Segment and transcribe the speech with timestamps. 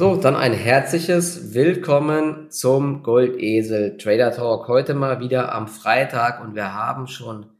[0.00, 4.66] So, dann ein herzliches Willkommen zum Goldesel Trader Talk.
[4.66, 7.50] Heute mal wieder am Freitag und wir haben schon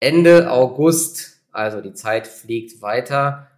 [0.00, 1.42] Ende August.
[1.50, 3.50] Also die Zeit fliegt weiter.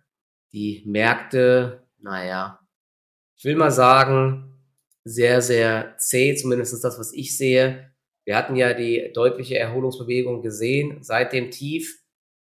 [0.52, 2.58] Die Märkte, naja,
[3.36, 4.58] ich will mal sagen,
[5.04, 7.92] sehr, sehr zäh, zumindest das, was ich sehe.
[8.24, 12.02] Wir hatten ja die deutliche Erholungsbewegung gesehen seit dem Tief,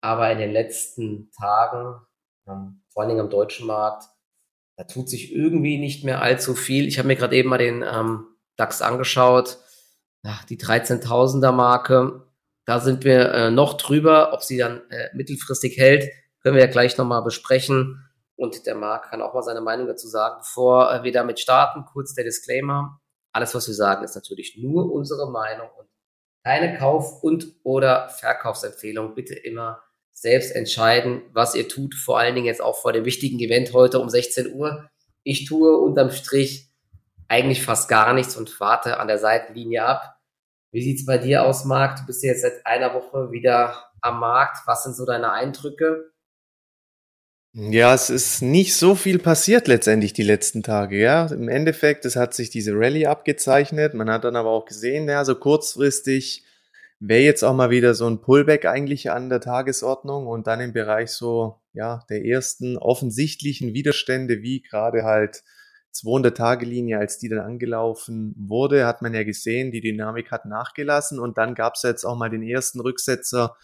[0.02, 2.02] aber in den letzten Tagen,
[2.44, 4.10] vor allen Dingen am deutschen Markt,
[4.80, 6.88] da tut sich irgendwie nicht mehr allzu viel.
[6.88, 9.58] Ich habe mir gerade eben mal den ähm, DAX angeschaut.
[10.24, 12.26] Ja, die 13.000er Marke,
[12.64, 14.32] da sind wir äh, noch drüber.
[14.32, 16.10] Ob sie dann äh, mittelfristig hält,
[16.42, 18.10] können wir ja gleich nochmal besprechen.
[18.38, 20.38] Und der Marc kann auch mal seine Meinung dazu sagen.
[20.40, 23.02] Bevor äh, wir damit starten, kurz der Disclaimer.
[23.34, 25.90] Alles, was wir sagen, ist natürlich nur unsere Meinung und
[26.46, 29.14] keine Kauf- und oder Verkaufsempfehlung.
[29.14, 29.84] Bitte immer
[30.22, 34.00] selbst entscheiden, was ihr tut, vor allen Dingen jetzt auch vor dem wichtigen Event heute
[34.00, 34.90] um 16 Uhr.
[35.24, 36.70] Ich tue unterm Strich
[37.30, 40.18] eigentlich fast gar nichts und warte an der Seitenlinie ab.
[40.72, 41.98] Wie sieht's bei dir aus, Marc?
[41.98, 44.58] Du bist jetzt seit einer Woche wieder am Markt.
[44.66, 46.12] Was sind so deine Eindrücke?
[47.54, 51.28] Ja, es ist nicht so viel passiert letztendlich die letzten Tage, ja.
[51.28, 53.94] Im Endeffekt, es hat sich diese Rallye abgezeichnet.
[53.96, 56.44] Man hat dann aber auch gesehen, ja, so kurzfristig
[57.00, 60.74] wäre jetzt auch mal wieder so ein Pullback eigentlich an der Tagesordnung und dann im
[60.74, 65.44] Bereich so, ja, der ersten offensichtlichen Widerstände, wie gerade halt
[65.94, 71.38] 200-Tage-Linie, als die dann angelaufen wurde, hat man ja gesehen, die Dynamik hat nachgelassen und
[71.38, 73.56] dann gab es jetzt auch mal den ersten Rücksetzer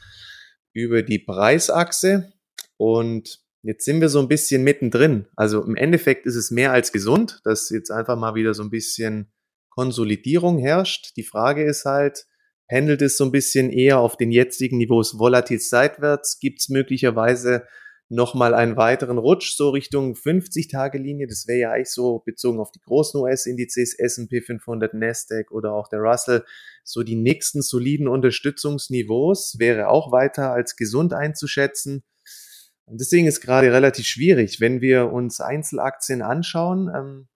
[0.73, 2.33] über die Preisachse
[2.77, 5.27] und jetzt sind wir so ein bisschen mittendrin.
[5.35, 8.69] Also im Endeffekt ist es mehr als gesund, dass jetzt einfach mal wieder so ein
[8.69, 9.31] bisschen
[9.69, 11.15] Konsolidierung herrscht.
[11.17, 12.25] Die Frage ist halt,
[12.67, 16.39] pendelt es so ein bisschen eher auf den jetzigen Niveaus volatil seitwärts?
[16.39, 17.65] Gibt es möglicherweise
[18.09, 21.27] nochmal einen weiteren Rutsch so Richtung 50-Tage-Linie?
[21.27, 25.87] Das wäre ja eigentlich so bezogen auf die großen US-Indizes, S&P 500, Nasdaq oder auch
[25.87, 26.43] der Russell,
[26.83, 32.03] so die nächsten soliden Unterstützungsniveaus wäre auch weiter als gesund einzuschätzen.
[32.85, 36.91] Und deswegen ist gerade relativ schwierig, wenn wir uns Einzelaktien anschauen.
[36.95, 37.27] Ähm,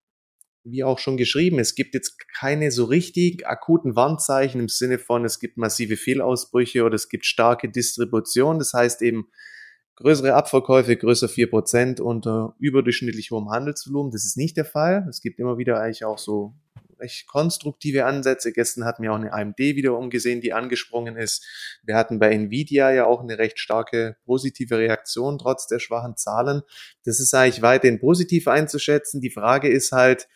[0.63, 5.25] wie auch schon geschrieben, es gibt jetzt keine so richtig akuten Warnzeichen im Sinne von,
[5.25, 8.59] es gibt massive Fehlausbrüche oder es gibt starke Distribution.
[8.59, 9.29] Das heißt eben
[9.95, 14.11] größere Abverkäufe, größer vier Prozent unter überdurchschnittlich hohem Handelsvolumen.
[14.11, 15.05] Das ist nicht der Fall.
[15.09, 16.55] Es gibt immer wieder eigentlich auch so
[16.99, 18.51] recht konstruktive Ansätze.
[18.51, 21.45] Gestern hatten wir auch eine AMD wieder umgesehen, die angesprungen ist.
[21.83, 26.61] Wir hatten bei Nvidia ja auch eine recht starke positive Reaktion trotz der schwachen Zahlen.
[27.05, 29.21] Das ist eigentlich weiterhin positiv einzuschätzen.
[29.21, 30.27] Die Frage ist halt,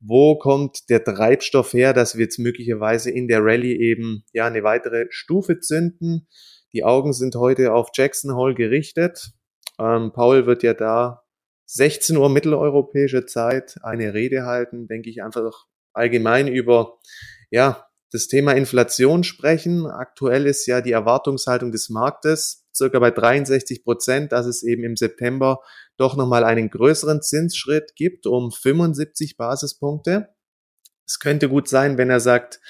[0.00, 4.64] wo kommt der Treibstoff her, dass wir jetzt möglicherweise in der Rallye eben ja eine
[4.64, 6.26] weitere Stufe zünden.
[6.72, 9.32] Die Augen sind heute auf Jackson Hole gerichtet.
[9.78, 11.22] Ähm, Paul wird ja da
[11.66, 16.98] 16 Uhr mitteleuropäische Zeit eine Rede halten, denke ich einfach allgemein über
[17.50, 19.86] ja, das Thema Inflation sprechen.
[19.86, 24.96] Aktuell ist ja die Erwartungshaltung des Marktes circa bei 63 Prozent, dass es eben im
[24.96, 25.60] September
[25.96, 30.28] doch nochmal einen größeren Zinsschritt gibt um 75 Basispunkte.
[31.06, 32.60] Es könnte gut sein, wenn er sagt,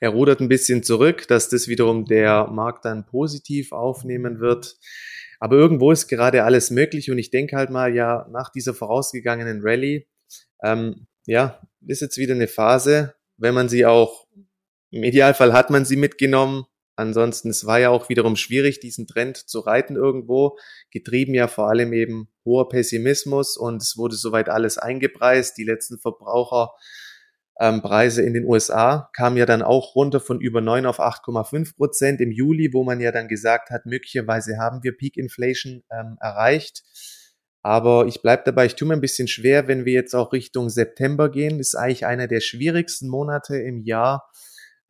[0.00, 4.76] er rudert ein bisschen zurück, dass das wiederum der Markt dann positiv aufnehmen wird.
[5.38, 9.60] Aber irgendwo ist gerade alles möglich und ich denke halt mal, ja, nach dieser vorausgegangenen
[9.62, 10.06] Rallye,
[10.62, 14.26] ähm, ja, ist jetzt wieder eine Phase, wenn man sie auch,
[14.90, 16.64] im Idealfall hat man sie mitgenommen.
[16.94, 20.58] Ansonsten, es war ja auch wiederum schwierig, diesen Trend zu reiten irgendwo,
[20.90, 25.56] getrieben ja vor allem eben hoher Pessimismus und es wurde soweit alles eingepreist.
[25.56, 30.84] Die letzten Verbraucherpreise ähm, in den USA kamen ja dann auch runter von über 9
[30.84, 35.16] auf 8,5 Prozent im Juli, wo man ja dann gesagt hat, möglicherweise haben wir Peak
[35.16, 36.82] Inflation ähm, erreicht.
[37.62, 40.68] Aber ich bleibe dabei, ich tue mir ein bisschen schwer, wenn wir jetzt auch Richtung
[40.68, 41.60] September gehen.
[41.60, 44.28] Ist eigentlich einer der schwierigsten Monate im Jahr.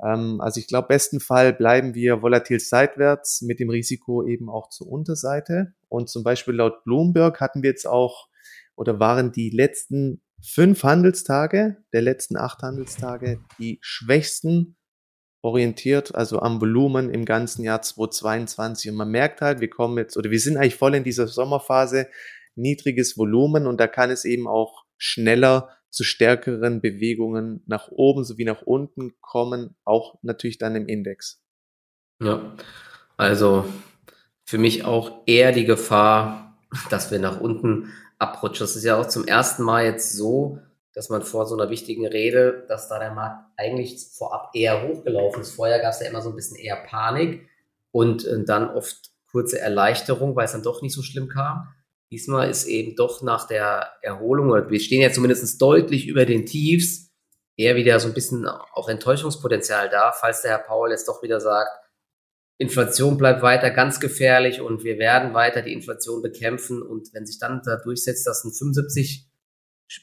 [0.03, 4.71] Ähm, also ich glaube, besten Fall bleiben wir volatil seitwärts mit dem Risiko eben auch
[4.71, 5.75] zur Unterseite.
[5.89, 8.29] Und zum Beispiel laut Bloomberg hatten wir jetzt auch
[8.75, 14.77] oder waren die letzten fünf Handelstage der letzten acht Handelstage die schwächsten
[15.43, 18.91] orientiert, also am Volumen im ganzen Jahr 2022.
[18.91, 22.09] Und man merkt halt, wir kommen jetzt, oder wir sind eigentlich voll in dieser Sommerphase
[22.55, 28.45] niedriges Volumen und da kann es eben auch schneller zu stärkeren Bewegungen nach oben sowie
[28.45, 31.43] nach unten kommen, auch natürlich dann im Index.
[32.21, 32.55] Ja,
[33.17, 33.65] also
[34.45, 36.59] für mich auch eher die Gefahr,
[36.91, 38.65] dass wir nach unten abrutschen.
[38.65, 40.59] Das ist ja auch zum ersten Mal jetzt so,
[40.95, 45.43] dass man vor so einer wichtigen Rede, dass da der Markt eigentlich vorab eher hochgelaufen
[45.43, 45.55] ist.
[45.55, 47.49] Vorher gab es ja immer so ein bisschen eher Panik
[47.91, 51.69] und äh, dann oft kurze Erleichterung, weil es dann doch nicht so schlimm kam.
[52.13, 56.45] Diesmal ist eben doch nach der Erholung, oder wir stehen ja zumindest deutlich über den
[56.45, 57.11] Tiefs,
[57.57, 61.41] eher wieder so ein bisschen auch Enttäuschungspotenzial da, falls der Herr Paul jetzt doch wieder
[61.41, 61.71] sagt,
[62.59, 66.83] Inflation bleibt weiter ganz gefährlich und wir werden weiter die Inflation bekämpfen.
[66.83, 69.27] Und wenn sich dann da durchsetzt, dass ein 75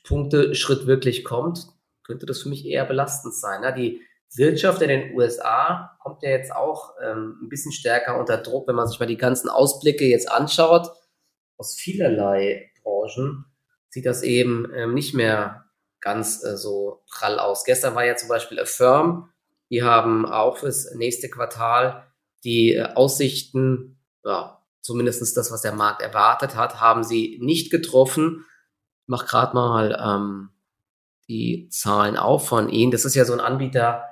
[0.03, 1.67] Punkte Schritt wirklich kommt,
[2.03, 3.61] könnte das für mich eher belastend sein.
[3.61, 3.73] Ne?
[3.75, 4.01] Die
[4.35, 8.75] Wirtschaft in den USA kommt ja jetzt auch ähm, ein bisschen stärker unter Druck, wenn
[8.75, 10.89] man sich mal die ganzen Ausblicke jetzt anschaut.
[11.59, 13.45] Aus vielerlei Branchen
[13.89, 15.65] sieht das eben ähm, nicht mehr
[15.99, 17.65] ganz äh, so prall aus.
[17.65, 19.29] Gestern war ja zum Beispiel Affirm,
[19.69, 22.07] die haben auch fürs nächste Quartal
[22.43, 28.45] die äh, Aussichten, ja, zumindest das, was der Markt erwartet hat, haben sie nicht getroffen.
[29.03, 30.49] Ich mache gerade mal ähm,
[31.27, 32.91] die Zahlen auf von ihnen.
[32.91, 34.03] Das ist ja so ein Anbieter.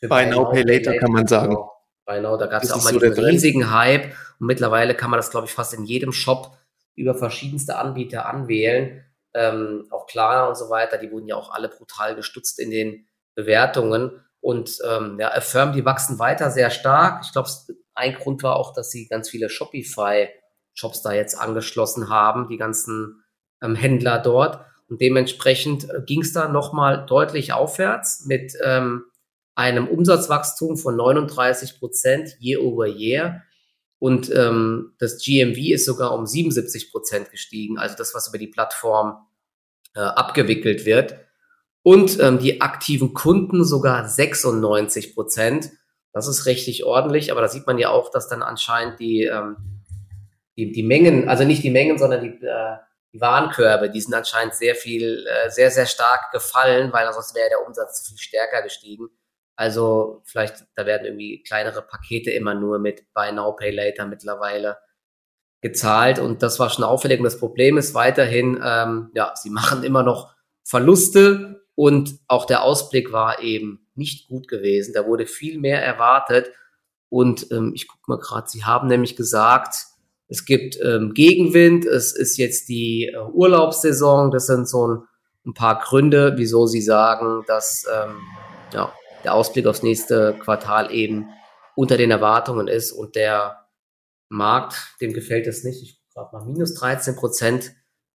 [0.00, 1.56] Für Buy Now, Pay Later kann man sagen.
[2.06, 2.36] Genau.
[2.36, 5.46] Da gab es auch mal so diesen riesigen Hype und mittlerweile kann man das, glaube
[5.46, 6.56] ich, fast in jedem Shop
[6.94, 9.04] über verschiedenste Anbieter anwählen.
[9.34, 13.06] Ähm, auch Klarna und so weiter, die wurden ja auch alle brutal gestützt in den
[13.34, 14.24] Bewertungen.
[14.40, 17.24] Und ähm, ja, Affirm, die wachsen weiter sehr stark.
[17.24, 17.48] Ich glaube,
[17.94, 23.24] ein Grund war auch, dass sie ganz viele Shopify-Shops da jetzt angeschlossen haben, die ganzen
[23.62, 24.60] ähm, Händler dort.
[24.88, 29.04] Und dementsprechend äh, ging es da nochmal deutlich aufwärts mit ähm,
[29.54, 33.42] einem Umsatzwachstum von 39 Prozent year over year.
[33.98, 38.48] Und ähm, das GMV ist sogar um 77 Prozent gestiegen, also das, was über die
[38.48, 39.26] Plattform
[39.94, 41.16] äh, abgewickelt wird
[41.84, 45.70] und ähm, die aktiven Kunden sogar 96 Prozent.
[46.12, 49.56] Das ist richtig ordentlich, aber da sieht man ja auch, dass dann anscheinend die, ähm,
[50.56, 52.76] die, die Mengen, also nicht die Mengen, sondern die, äh,
[53.12, 57.50] die Warenkörbe, die sind anscheinend sehr viel, äh, sehr, sehr stark gefallen, weil sonst wäre
[57.50, 59.08] der Umsatz viel stärker gestiegen.
[59.56, 64.78] Also vielleicht, da werden irgendwie kleinere Pakete immer nur mit Buy Now, Pay Later mittlerweile
[65.60, 67.20] gezahlt und das war schon auffällig.
[67.20, 72.62] Und das Problem ist weiterhin, ähm, ja, sie machen immer noch Verluste und auch der
[72.62, 74.92] Ausblick war eben nicht gut gewesen.
[74.94, 76.50] Da wurde viel mehr erwartet.
[77.08, 79.76] Und ähm, ich gucke mal gerade, Sie haben nämlich gesagt,
[80.28, 84.30] es gibt ähm, Gegenwind, es ist jetzt die äh, Urlaubssaison.
[84.30, 85.02] Das sind so ein,
[85.46, 88.16] ein, paar Gründe, wieso Sie sagen, dass ähm,
[88.72, 88.92] ja,
[89.24, 91.30] der Ausblick aufs nächste Quartal eben
[91.74, 93.66] unter den Erwartungen ist und der
[94.28, 95.82] Markt, dem gefällt es nicht.
[95.82, 97.72] Ich gerade mal, minus 13 Prozent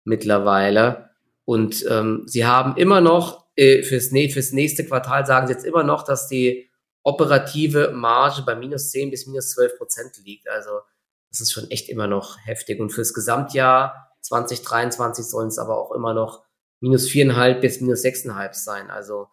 [0.04, 1.10] mittlerweile.
[1.44, 5.84] Und ähm, sie haben immer noch äh, fürs, fürs nächste Quartal sagen sie jetzt immer
[5.84, 6.70] noch, dass die
[7.02, 10.48] operative Marge bei minus 10 bis minus 12 Prozent liegt.
[10.48, 10.70] Also
[11.30, 12.80] das ist schon echt immer noch heftig.
[12.80, 16.44] Und fürs Gesamtjahr 2023 sollen es aber auch immer noch
[16.80, 18.90] minus 4,5 bis minus 6,5 sein.
[18.90, 19.28] Also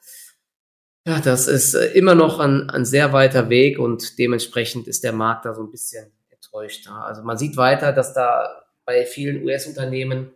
[1.06, 5.14] ja, das ist äh, immer noch ein, ein sehr weiter Weg und dementsprechend ist der
[5.14, 6.88] Markt da so ein bisschen enttäuscht.
[6.88, 10.32] Also man sieht weiter, dass da bei vielen US-Unternehmen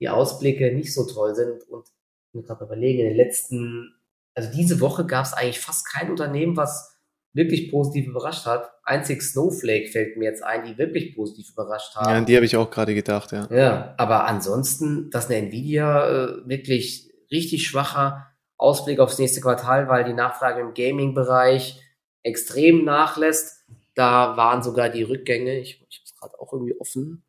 [0.00, 1.86] die Ausblicke nicht so toll sind und
[2.32, 3.94] mir gerade überlegen, in den letzten,
[4.34, 6.98] also diese Woche gab es eigentlich fast kein Unternehmen, was
[7.32, 8.70] wirklich positiv überrascht hat.
[8.84, 12.10] Einzig Snowflake fällt mir jetzt ein, die wirklich positiv überrascht haben.
[12.10, 13.48] Ja, an die habe ich auch gerade gedacht, ja.
[13.50, 20.04] Ja, aber ansonsten, dass eine Nvidia äh, wirklich richtig schwacher Ausblick aufs nächste Quartal, weil
[20.04, 21.80] die Nachfrage im Gaming-Bereich
[22.22, 23.64] extrem nachlässt.
[23.94, 27.24] Da waren sogar die Rückgänge, ich, ich habe es gerade auch irgendwie offen,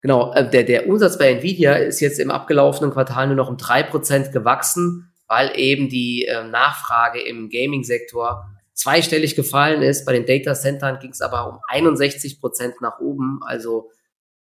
[0.00, 3.56] Genau, äh, der, der Umsatz bei Nvidia ist jetzt im abgelaufenen Quartal nur noch um
[3.56, 10.06] drei Prozent gewachsen, weil eben die äh, Nachfrage im Gaming-Sektor zweistellig gefallen ist.
[10.06, 13.40] Bei den Data Centern ging es aber um 61 Prozent nach oben.
[13.44, 13.90] Also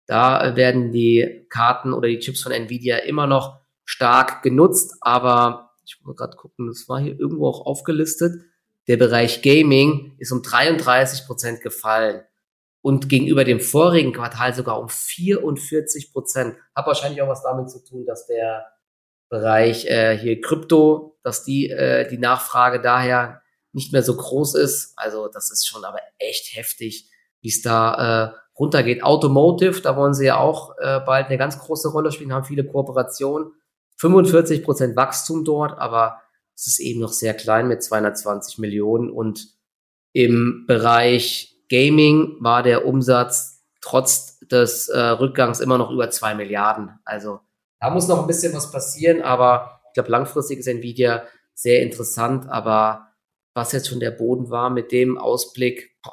[0.07, 4.99] da werden die Karten oder die Chips von Nvidia immer noch stark genutzt.
[5.01, 8.43] Aber ich muss gerade gucken, das war hier irgendwo auch aufgelistet.
[8.89, 12.23] Der Bereich Gaming ist um 33 Prozent gefallen
[12.83, 16.57] und gegenüber dem vorigen Quartal sogar um 44 Prozent.
[16.75, 18.67] Hat wahrscheinlich auch was damit zu tun, dass der
[19.29, 24.93] Bereich äh, hier Krypto, dass die, äh, die Nachfrage daher nicht mehr so groß ist.
[24.97, 29.03] Also das ist schon aber echt heftig, wie es da äh, runtergeht.
[29.03, 32.65] Automotive, da wollen sie ja auch äh, bald eine ganz große Rolle spielen, haben viele
[32.65, 33.53] Kooperationen.
[33.97, 36.21] 45 Prozent Wachstum dort, aber
[36.55, 39.49] es ist eben noch sehr klein mit 220 Millionen und
[40.13, 46.99] im Bereich Gaming war der Umsatz trotz des äh, Rückgangs immer noch über zwei Milliarden.
[47.05, 47.41] Also
[47.81, 52.49] da muss noch ein bisschen was passieren, aber ich glaube, langfristig ist Nvidia sehr interessant,
[52.49, 53.09] aber
[53.55, 56.13] was jetzt schon der Boden war mit dem Ausblick, boah,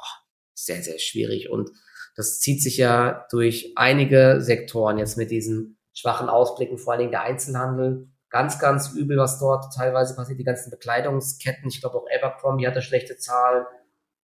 [0.54, 1.50] sehr, sehr schwierig.
[1.50, 1.70] Und
[2.16, 7.10] das zieht sich ja durch einige Sektoren jetzt mit diesen schwachen Ausblicken, vor allen Dingen
[7.12, 8.08] der Einzelhandel.
[8.28, 11.68] Ganz, ganz übel, was dort teilweise passiert, die ganzen Bekleidungsketten.
[11.68, 13.64] Ich glaube auch Abercrombie hatte schlechte Zahlen.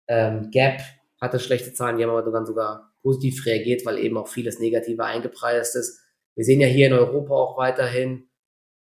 [0.08, 0.82] Ähm, Gap
[1.20, 5.04] hatte schlechte Zahlen, die haben aber dann sogar positiv reagiert, weil eben auch vieles Negative
[5.04, 6.00] eingepreist ist.
[6.36, 8.30] Wir sehen ja hier in Europa auch weiterhin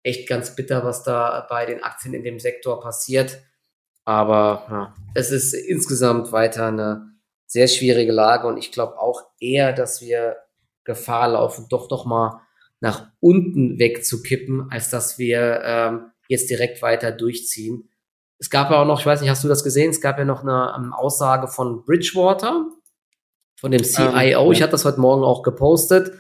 [0.02, 3.42] echt ganz bitter, was da bei den Aktien in dem Sektor passiert.
[4.06, 7.13] Aber ja, es ist insgesamt weiter eine
[7.46, 10.38] sehr schwierige Lage und ich glaube auch eher, dass wir
[10.84, 12.42] Gefahr laufen, doch noch mal
[12.84, 17.90] nach unten wegzukippen, als dass wir ähm, jetzt direkt weiter durchziehen.
[18.40, 19.92] Es gab ja auch noch, ich weiß nicht, hast du das gesehen?
[19.92, 22.66] Es gab ja noch eine, eine Aussage von Bridgewater,
[23.56, 24.42] von dem CIO.
[24.42, 26.12] Um, ähm, ich hatte das heute Morgen auch gepostet.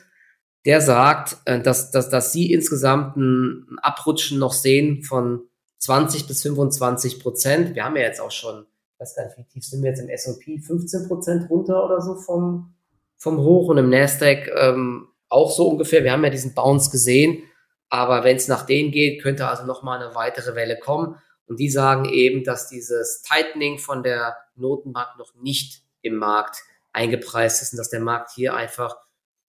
[0.65, 5.41] Der sagt, äh, dass, dass, dass sie insgesamt ein Abrutschen noch sehen von
[5.79, 7.75] 20 bis 25 Prozent.
[7.75, 9.99] Wir haben ja jetzt auch schon, ich weiß gar nicht, wie tief sind wir jetzt
[9.99, 12.73] im S&P, 15 Prozent runter oder so vom,
[13.17, 16.03] vom Hoch und im Nasdaq ähm, auch so ungefähr.
[16.03, 17.43] Wir haben ja diesen Bounce gesehen,
[17.89, 21.15] aber wenn es nach denen geht, könnte also noch mal eine weitere Welle kommen.
[21.45, 26.57] Und die sagen eben, dass dieses Tightening von der Notenbank noch nicht im Markt
[26.93, 28.95] eingepreist ist und dass der Markt hier einfach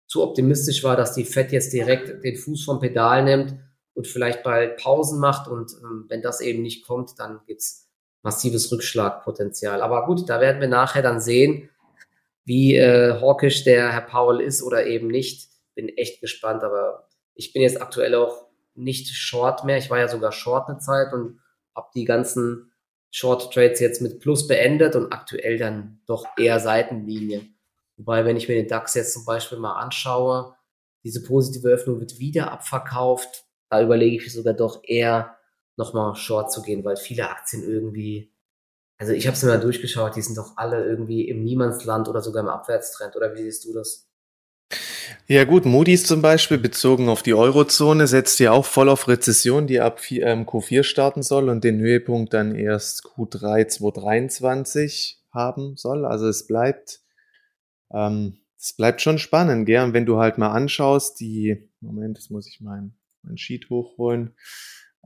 [0.07, 3.55] zu optimistisch war, dass die Fed jetzt direkt den Fuß vom Pedal nimmt
[3.93, 5.47] und vielleicht bald Pausen macht.
[5.47, 7.89] Und ähm, wenn das eben nicht kommt, dann gibt's
[8.21, 9.81] massives Rückschlagpotenzial.
[9.81, 11.69] Aber gut, da werden wir nachher dann sehen,
[12.43, 15.50] wie äh, hawkisch der Herr Powell ist oder eben nicht.
[15.75, 19.77] Bin echt gespannt, aber ich bin jetzt aktuell auch nicht short mehr.
[19.77, 21.39] Ich war ja sogar short eine Zeit und
[21.75, 22.71] habe die ganzen
[23.09, 27.45] Short Trades jetzt mit Plus beendet und aktuell dann doch eher Seitenlinie.
[27.97, 30.55] Wobei, wenn ich mir den DAX jetzt zum Beispiel mal anschaue,
[31.03, 33.45] diese positive Öffnung wird wieder abverkauft.
[33.69, 35.37] Da überlege ich sogar doch eher
[35.77, 38.33] nochmal Short zu gehen, weil viele Aktien irgendwie,
[38.97, 42.21] also ich habe es mir mal durchgeschaut, die sind doch alle irgendwie im Niemandsland oder
[42.21, 43.15] sogar im Abwärtstrend.
[43.15, 44.10] Oder wie siehst du das?
[45.27, 49.65] Ja gut, Moody's zum Beispiel, bezogen auf die Eurozone, setzt ja auch voll auf Rezession,
[49.65, 56.05] die ab ähm, Q4 starten soll und den Höhepunkt dann erst Q3 2023 haben soll.
[56.05, 56.99] Also es bleibt,
[57.93, 59.69] ähm, es bleibt schon spannend?
[59.69, 64.35] Und wenn du halt mal anschaust, die, Moment, jetzt muss ich mein, mein Sheet hochholen,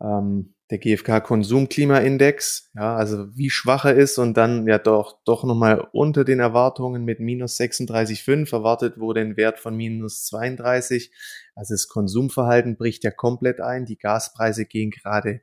[0.01, 5.87] ähm, der GfK-Konsumklimaindex, ja, also wie schwach er ist und dann ja doch, doch nochmal
[5.93, 11.11] unter den Erwartungen mit minus 36,5 erwartet wurde ein Wert von minus 32.
[11.53, 13.85] Also das Konsumverhalten bricht ja komplett ein.
[13.85, 15.41] Die Gaspreise gehen gerade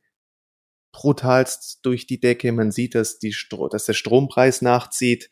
[0.90, 2.50] brutalst durch die Decke.
[2.50, 5.30] Man sieht, dass, die Stro dass der Strompreis nachzieht.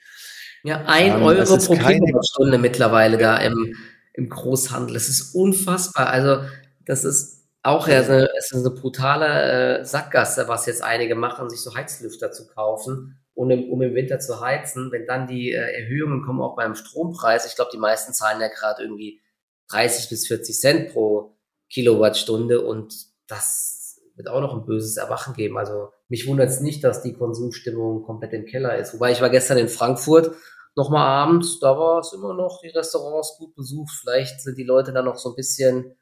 [0.63, 3.75] Ja, ein ähm, Euro pro Kilowattstunde mittlerweile da im,
[4.15, 4.95] im Großhandel.
[4.95, 6.11] Das ist unfassbar.
[6.11, 6.43] Also
[6.85, 11.51] das ist auch ja, also es ist eine brutale äh, Sackgasse, was jetzt einige machen,
[11.51, 14.91] sich so Heizlüfter zu kaufen, um im, um im Winter zu heizen.
[14.93, 18.49] Wenn dann die äh, Erhöhungen kommen, auch beim Strompreis, ich glaube, die meisten zahlen ja
[18.49, 19.21] gerade irgendwie
[19.69, 21.37] 30 bis 40 Cent pro
[21.71, 22.95] Kilowattstunde und
[23.29, 25.59] das wird auch noch ein böses Erwachen geben.
[25.59, 28.95] Also mich wundert es nicht, dass die Konsumstimmung komplett im Keller ist.
[28.95, 30.35] Wobei ich war gestern in Frankfurt
[30.77, 33.93] nochmal abends, da war es immer noch die Restaurants gut besucht.
[34.01, 35.97] Vielleicht sind die Leute da noch so ein bisschen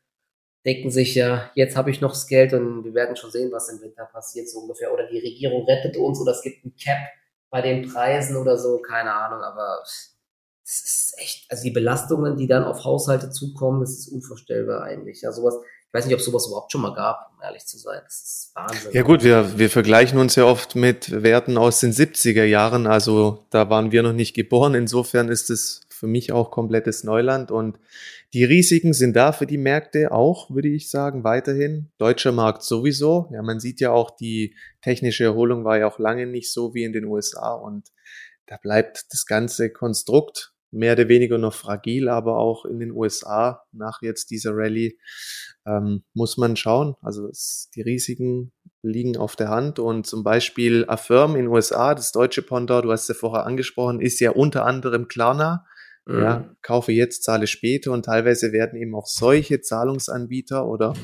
[0.69, 3.71] denken sich ja, jetzt habe ich noch das Geld und wir werden schon sehen, was
[3.71, 4.93] im Winter passiert, so ungefähr.
[4.93, 6.99] Oder die Regierung rettet uns oder es gibt ein Cap
[7.49, 10.13] bei den Preisen oder so, keine Ahnung, aber es
[10.65, 15.23] ist echt, also die Belastungen, die dann auf Haushalte zukommen, das ist unvorstellbar eigentlich.
[15.23, 15.55] Ja, sowas,
[15.87, 18.03] ich weiß nicht, ob sowas überhaupt schon mal gab, um ehrlich zu sein.
[18.05, 18.93] Das ist Wahnsinn.
[18.93, 23.47] Ja gut, wir, wir vergleichen uns ja oft mit Werten aus den 70er Jahren, also
[23.49, 24.75] da waren wir noch nicht geboren.
[24.75, 27.79] Insofern ist es für mich auch komplettes Neuland und
[28.33, 31.91] die Risiken sind da für die Märkte auch, würde ich sagen, weiterhin.
[31.99, 33.29] Deutscher Markt sowieso.
[33.33, 36.85] Ja, man sieht ja auch, die technische Erholung war ja auch lange nicht so wie
[36.85, 37.89] in den USA und
[38.47, 43.63] da bleibt das ganze Konstrukt mehr oder weniger noch fragil, aber auch in den USA
[43.73, 44.99] nach jetzt dieser Rallye
[45.67, 46.95] ähm, muss man schauen.
[47.01, 48.53] Also es, die Risiken
[48.83, 52.93] liegen auf der Hand und zum Beispiel Affirm in den USA, das deutsche Pendant, du
[52.93, 55.67] hast ja vorher angesprochen, ist ja unter anderem Klarna.
[56.09, 56.23] Mhm.
[56.23, 60.95] Ja, kaufe jetzt, zahle später und teilweise werden eben auch solche Zahlungsanbieter oder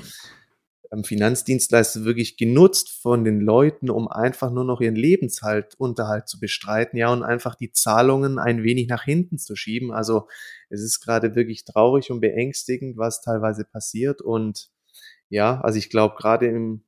[0.90, 6.40] ähm, Finanzdienstleister wirklich genutzt von den Leuten, um einfach nur noch ihren Lebenshalt, Unterhalt zu
[6.40, 9.92] bestreiten, ja, und einfach die Zahlungen ein wenig nach hinten zu schieben.
[9.92, 10.26] Also
[10.70, 14.22] es ist gerade wirklich traurig und beängstigend, was teilweise passiert.
[14.22, 14.70] Und
[15.28, 16.82] ja, also ich glaube, gerade im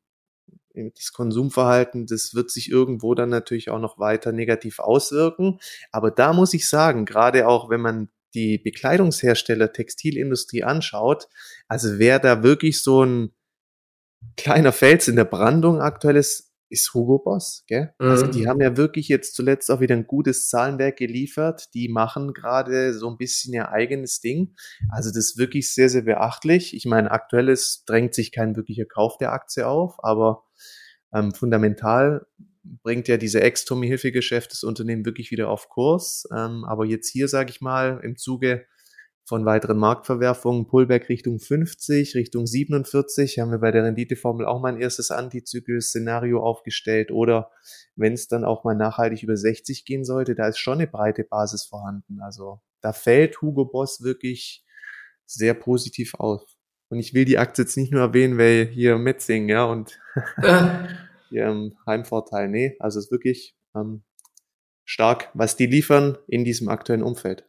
[0.95, 5.59] das Konsumverhalten, das wird sich irgendwo dann natürlich auch noch weiter negativ auswirken.
[5.93, 11.29] Aber da muss ich sagen, gerade auch wenn man die Bekleidungshersteller, Textilindustrie anschaut,
[11.69, 13.33] also wer da wirklich so ein
[14.37, 17.95] kleiner Fels in der Brandung aktuell ist, ist Hugo Boss, gell?
[17.99, 18.11] Also mhm.
[18.11, 21.73] Also die haben ja wirklich jetzt zuletzt auch wieder ein gutes Zahlenwerk geliefert.
[21.75, 24.55] Die machen gerade so ein bisschen ihr eigenes Ding.
[24.91, 26.75] Also das ist wirklich sehr, sehr beachtlich.
[26.75, 30.46] Ich meine, aktuell ist, drängt sich kein wirklicher Kauf der Aktie auf, aber
[31.13, 32.27] ähm, fundamental
[32.83, 36.27] bringt ja diese Ex-Tommy-Hilfe-Geschäft das Unternehmen wirklich wieder auf Kurs.
[36.37, 38.67] Ähm, aber jetzt hier, sage ich mal, im Zuge
[39.27, 40.67] von weiteren Marktverwerfungen.
[40.67, 46.41] Pullback Richtung 50, Richtung 47 haben wir bei der Renditeformel auch mal ein erstes Antizyklis-Szenario
[46.41, 47.11] aufgestellt.
[47.11, 47.51] Oder
[47.97, 51.25] wenn es dann auch mal nachhaltig über 60 gehen sollte, da ist schon eine breite
[51.25, 52.21] Basis vorhanden.
[52.21, 54.65] Also da fällt Hugo Boss wirklich
[55.27, 56.56] sehr positiv auf.
[56.89, 59.99] Und ich will die Aktie jetzt nicht nur erwähnen, weil hier Metzing, ja, und
[61.31, 62.49] ihrem Heimvorteil.
[62.49, 64.03] Nee, also es ist wirklich ähm,
[64.85, 67.45] stark, was die liefern in diesem aktuellen Umfeld.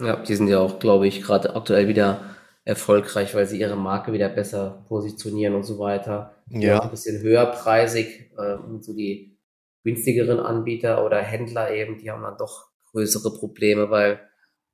[0.00, 4.12] Ja, die sind ja auch, glaube ich, gerade aktuell wieder erfolgreich, weil sie ihre Marke
[4.12, 6.34] wieder besser positionieren und so weiter.
[6.48, 6.80] Ja.
[6.80, 9.38] Ein bisschen höherpreisig äh, und so die
[9.84, 14.20] günstigeren Anbieter oder Händler eben, die haben dann doch größere Probleme, weil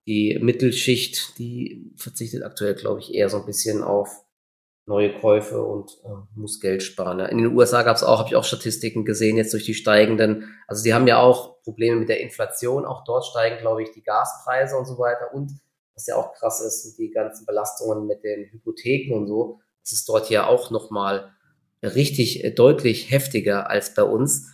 [0.07, 4.25] die Mittelschicht, die verzichtet aktuell, glaube ich, eher so ein bisschen auf
[4.87, 7.21] neue Käufe und äh, muss Geld sparen.
[7.21, 10.53] In den USA gab es auch, habe ich auch Statistiken gesehen, jetzt durch die steigenden,
[10.67, 14.03] also sie haben ja auch Probleme mit der Inflation, auch dort steigen, glaube ich, die
[14.03, 15.53] Gaspreise und so weiter und
[15.95, 19.93] was ja auch krass ist, sind die ganzen Belastungen mit den Hypotheken und so, das
[19.93, 21.31] ist dort ja auch nochmal
[21.83, 24.49] richtig äh, deutlich heftiger als bei uns.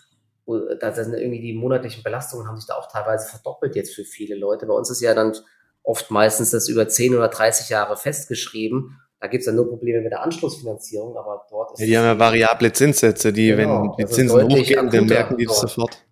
[0.47, 4.37] Da sind irgendwie die monatlichen Belastungen haben sich da auch teilweise verdoppelt jetzt für viele
[4.37, 4.67] Leute.
[4.67, 5.37] Bei uns ist ja dann
[5.83, 10.03] oft meistens das über 10 oder 30 Jahre festgeschrieben da gibt es ja nur Probleme
[10.03, 11.81] mit der Anschlussfinanzierung, aber dort ist.
[11.81, 15.47] Ja, die haben ja variable Zinssätze, die, genau, wenn die Zinsen hochgehen, dann merken die
[15.47, 16.05] das sofort.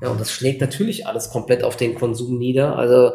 [0.00, 2.76] Ja, und das schlägt natürlich alles komplett auf den Konsum nieder.
[2.76, 3.12] Also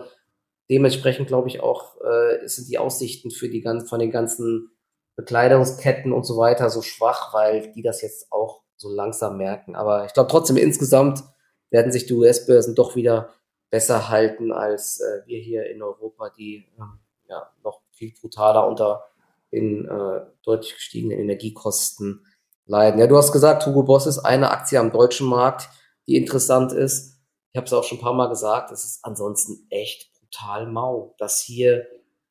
[0.69, 4.71] dementsprechend glaube ich auch, äh, sind die Aussichten für die ganzen, von den ganzen
[5.15, 9.75] Bekleidungsketten und so weiter so schwach, weil die das jetzt auch so langsam merken.
[9.75, 11.23] Aber ich glaube trotzdem insgesamt
[11.69, 13.29] werden sich die US-Börsen doch wieder
[13.69, 19.05] besser halten als äh, wir hier in Europa, die ähm, ja noch viel brutaler unter
[19.51, 22.25] in äh, deutlich gestiegenen Energiekosten
[22.65, 22.99] leiden.
[22.99, 25.69] Ja, du hast gesagt, Hugo Boss ist eine Aktie am deutschen Markt,
[26.07, 27.17] die interessant ist.
[27.51, 31.15] Ich habe es auch schon ein paar Mal gesagt, es ist ansonsten echt brutal mau,
[31.17, 31.85] dass hier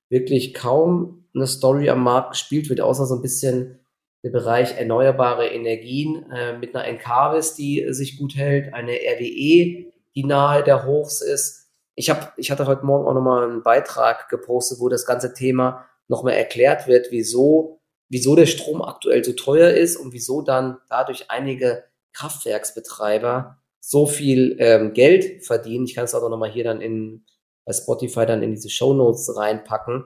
[0.09, 3.79] wirklich kaum eine Story am Markt gespielt wird, außer so ein bisschen
[4.22, 10.25] der Bereich erneuerbare Energien äh, mit einer Encarvis, die sich gut hält, eine RWE, die
[10.25, 11.71] nahe der Hochs ist.
[11.95, 15.86] Ich, hab, ich hatte heute Morgen auch nochmal einen Beitrag gepostet, wo das ganze Thema
[16.08, 21.30] nochmal erklärt wird, wieso, wieso der Strom aktuell so teuer ist und wieso dann dadurch
[21.30, 25.84] einige Kraftwerksbetreiber so viel ähm, Geld verdienen.
[25.84, 27.25] Ich kann es auch nochmal hier dann in,
[27.64, 30.04] bei Spotify dann in diese Show Notes reinpacken.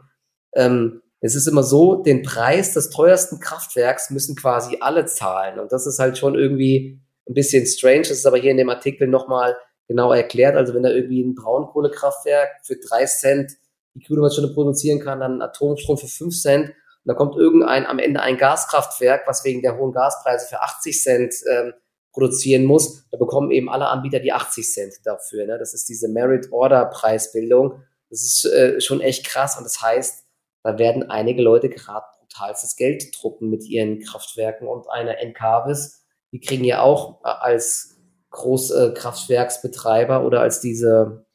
[0.55, 5.59] Ähm, es ist immer so, den Preis des teuersten Kraftwerks müssen quasi alle zahlen.
[5.59, 8.01] Und das ist halt schon irgendwie ein bisschen strange.
[8.03, 9.57] Das ist aber hier in dem Artikel nochmal
[9.89, 10.55] genau erklärt.
[10.55, 13.53] Also wenn da irgendwie ein Braunkohlekraftwerk für drei Cent
[13.95, 16.69] die Kilowattstunde produzieren kann, dann Atomstrom für 5 Cent.
[16.69, 16.75] Und
[17.07, 21.35] da kommt irgendein am Ende ein Gaskraftwerk, was wegen der hohen Gaspreise für 80 Cent
[21.51, 21.73] ähm,
[22.13, 23.09] produzieren muss.
[23.11, 25.47] Da bekommen eben alle Anbieter die 80 Cent dafür.
[25.47, 25.57] Ne?
[25.59, 27.81] Das ist diese Merit-Order-Preisbildung.
[28.11, 30.24] Das ist äh, schon echt krass und das heißt,
[30.65, 36.41] da werden einige Leute gerade brutalstes Geld drucken mit ihren Kraftwerken und eine Encarvis, die
[36.41, 37.97] kriegen ja auch äh, als
[38.31, 41.27] Großkraftwerksbetreiber oder als diese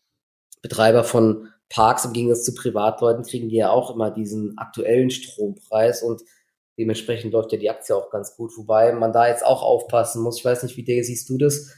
[0.62, 6.02] Betreiber von Parks im Gegensatz zu Privatleuten kriegen die ja auch immer diesen aktuellen Strompreis
[6.02, 6.24] und
[6.78, 8.52] dementsprechend läuft ja die Aktie auch ganz gut.
[8.58, 10.40] Wobei man da jetzt auch aufpassen muss.
[10.40, 11.72] Ich weiß nicht, wie der siehst du das?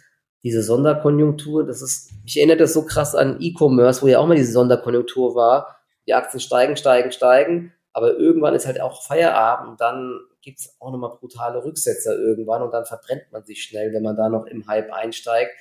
[0.44, 4.38] Diese Sonderkonjunktur, das ist, ich erinnere das so krass an E-Commerce, wo ja auch mal
[4.38, 5.81] diese Sonderkonjunktur war.
[6.08, 10.92] Die Aktien steigen, steigen, steigen, aber irgendwann ist halt auch Feierabend und dann gibt's auch
[10.92, 14.68] nochmal brutale Rücksetzer irgendwann und dann verbrennt man sich schnell, wenn man da noch im
[14.68, 15.52] Hype einsteigt.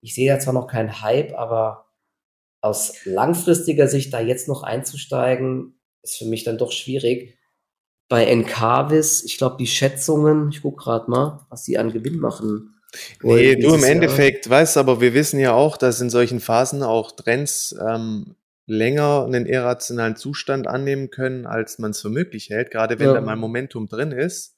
[0.00, 1.86] Ich sehe ja zwar noch keinen Hype, aber
[2.60, 7.38] aus langfristiger Sicht da jetzt noch einzusteigen, ist für mich dann doch schwierig.
[8.08, 12.74] Bei Encarvis, ich glaube, die Schätzungen, ich gucke gerade mal, was die an Gewinn machen.
[13.22, 14.60] Nee, du im Endeffekt, Jahr.
[14.60, 19.46] weißt aber, wir wissen ja auch, dass in solchen Phasen auch Trends ähm, länger einen
[19.46, 23.14] irrationalen Zustand annehmen können, als man es für möglich hält, gerade wenn ja.
[23.14, 24.56] da mal Momentum drin ist.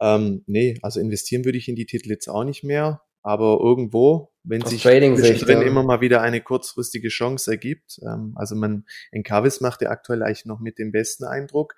[0.00, 3.02] Ähm, nee, also investieren würde ich in die Titel jetzt auch nicht mehr.
[3.22, 5.66] Aber irgendwo, wenn Aus sich zwischendrin ja.
[5.66, 10.46] immer mal wieder eine kurzfristige Chance ergibt, ähm, also man, Encarvis macht ja aktuell eigentlich
[10.46, 11.74] noch mit dem besten Eindruck.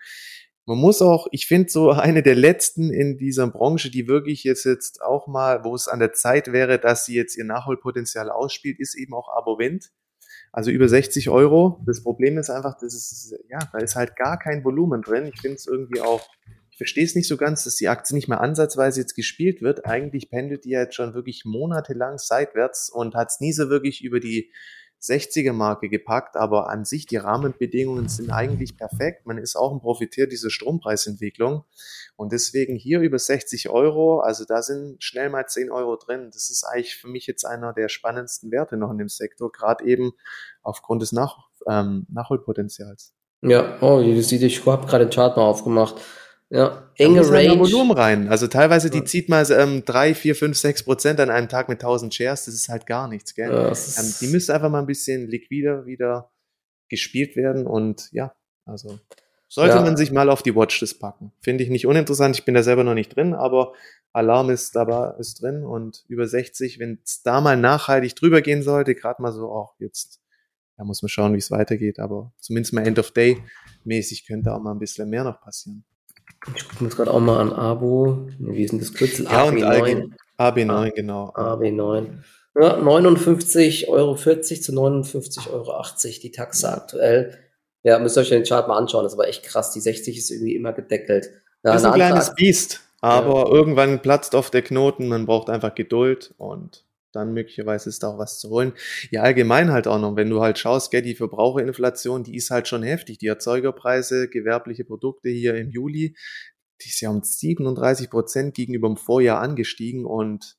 [0.66, 4.64] Man muss auch, ich finde so eine der letzten in dieser Branche, die wirklich jetzt
[4.64, 8.78] jetzt auch mal, wo es an der Zeit wäre, dass sie jetzt ihr Nachholpotenzial ausspielt,
[8.78, 9.90] ist eben auch Abovent.
[10.52, 11.80] Also über 60 Euro.
[11.86, 15.26] Das Problem ist einfach, das ist, ja, da ist halt gar kein Volumen drin.
[15.26, 16.26] Ich finde es irgendwie auch
[16.80, 19.84] verstehe es nicht so ganz, dass die Aktie nicht mehr ansatzweise jetzt gespielt wird.
[19.84, 24.02] Eigentlich pendelt die ja jetzt schon wirklich monatelang seitwärts und hat es nie so wirklich
[24.02, 24.50] über die
[25.00, 29.26] 60er Marke gepackt, aber an sich die Rahmenbedingungen sind eigentlich perfekt.
[29.26, 31.64] Man ist auch ein Profitier dieser Strompreisentwicklung
[32.16, 36.30] und deswegen hier über 60 Euro, also da sind schnell mal 10 Euro drin.
[36.32, 39.84] Das ist eigentlich für mich jetzt einer der spannendsten Werte noch in dem Sektor, gerade
[39.84, 40.12] eben
[40.62, 43.14] aufgrund des Nach ähm, Nachholpotenzials.
[43.42, 45.94] Ja, oh, wie sieht ich habe gerade den Chart mal aufgemacht.
[46.52, 47.58] Ja, enge Range.
[47.60, 48.28] Volumen rein.
[48.28, 49.04] Also teilweise, die Ja.
[49.04, 52.46] zieht mal ähm, 3, 4, 5, 6 Prozent an einem Tag mit 1000 Shares.
[52.46, 53.50] Das ist halt gar nichts, gell?
[53.52, 56.32] Ja, Ähm, die müsste einfach mal ein bisschen liquider wieder
[56.88, 58.34] gespielt werden und ja,
[58.64, 58.98] also
[59.46, 59.82] sollte Ja.
[59.82, 61.32] man sich mal auf die Watchlist packen.
[61.40, 62.36] Finde ich nicht uninteressant.
[62.36, 63.72] Ich bin da selber noch nicht drin, aber
[64.12, 68.64] Alarm ist dabei, ist drin und über 60, wenn es da mal nachhaltig drüber gehen
[68.64, 70.20] sollte, gerade mal so auch jetzt,
[70.76, 73.38] da muss man schauen, wie es weitergeht, aber zumindest mal End of Day
[73.84, 75.84] mäßig könnte auch mal ein bisschen mehr noch passieren.
[76.56, 78.28] Ich gucke mir jetzt gerade auch mal an Abo.
[78.38, 79.26] Wie ist denn das Kürzel?
[79.26, 79.64] Ja, und AB9.
[79.64, 81.30] allgemein- AB9, genau.
[81.34, 82.06] AB9.
[82.58, 87.38] Ja, 59,40 Euro zu 59,80 Euro die Taxe aktuell.
[87.82, 89.04] Ja, müsst ihr euch den Chart mal anschauen.
[89.04, 89.72] Das war echt krass.
[89.72, 91.30] Die 60 ist irgendwie immer gedeckelt.
[91.64, 95.74] Ja, Das ist ein kleines Biest, aber irgendwann platzt oft der Knoten, man braucht einfach
[95.74, 98.72] Geduld und dann möglicherweise ist da auch was zu holen.
[99.10, 102.68] Ja, allgemein halt auch noch, wenn du halt schaust, gell, die Verbraucherinflation, die ist halt
[102.68, 103.18] schon heftig.
[103.18, 106.16] Die Erzeugerpreise, gewerbliche Produkte hier im Juli,
[106.82, 110.56] die ist ja um 37 Prozent gegenüber dem Vorjahr angestiegen und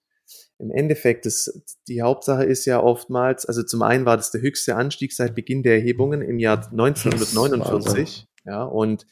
[0.59, 4.75] im Endeffekt, das, die Hauptsache ist ja oftmals, also zum einen war das der höchste
[4.75, 8.27] Anstieg seit Beginn der Erhebungen im Jahr 1949.
[8.45, 9.05] Ja, und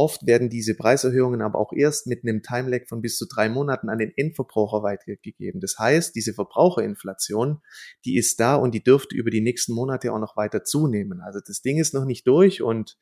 [0.00, 3.90] oft werden diese Preiserhöhungen aber auch erst mit einem Timelag von bis zu drei Monaten
[3.90, 5.60] an den Endverbraucher weitergegeben.
[5.60, 7.60] Das heißt, diese Verbraucherinflation,
[8.06, 11.20] die ist da und die dürfte über die nächsten Monate auch noch weiter zunehmen.
[11.20, 12.96] Also das Ding ist noch nicht durch und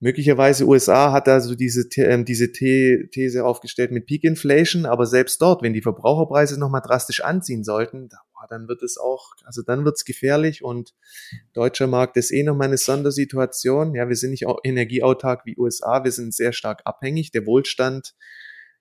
[0.00, 5.06] Möglicherweise USA hat da so diese, ähm, diese The These aufgestellt mit Peak Inflation, aber
[5.06, 9.62] selbst dort, wenn die Verbraucherpreise nochmal drastisch anziehen sollten, da- dann wird es auch, also
[9.62, 10.94] dann wird es gefährlich und
[11.54, 13.94] deutscher Markt ist eh nochmal eine Sondersituation.
[13.94, 17.30] Ja, wir sind nicht au- energieautark wie USA, wir sind sehr stark abhängig.
[17.32, 18.14] Der Wohlstand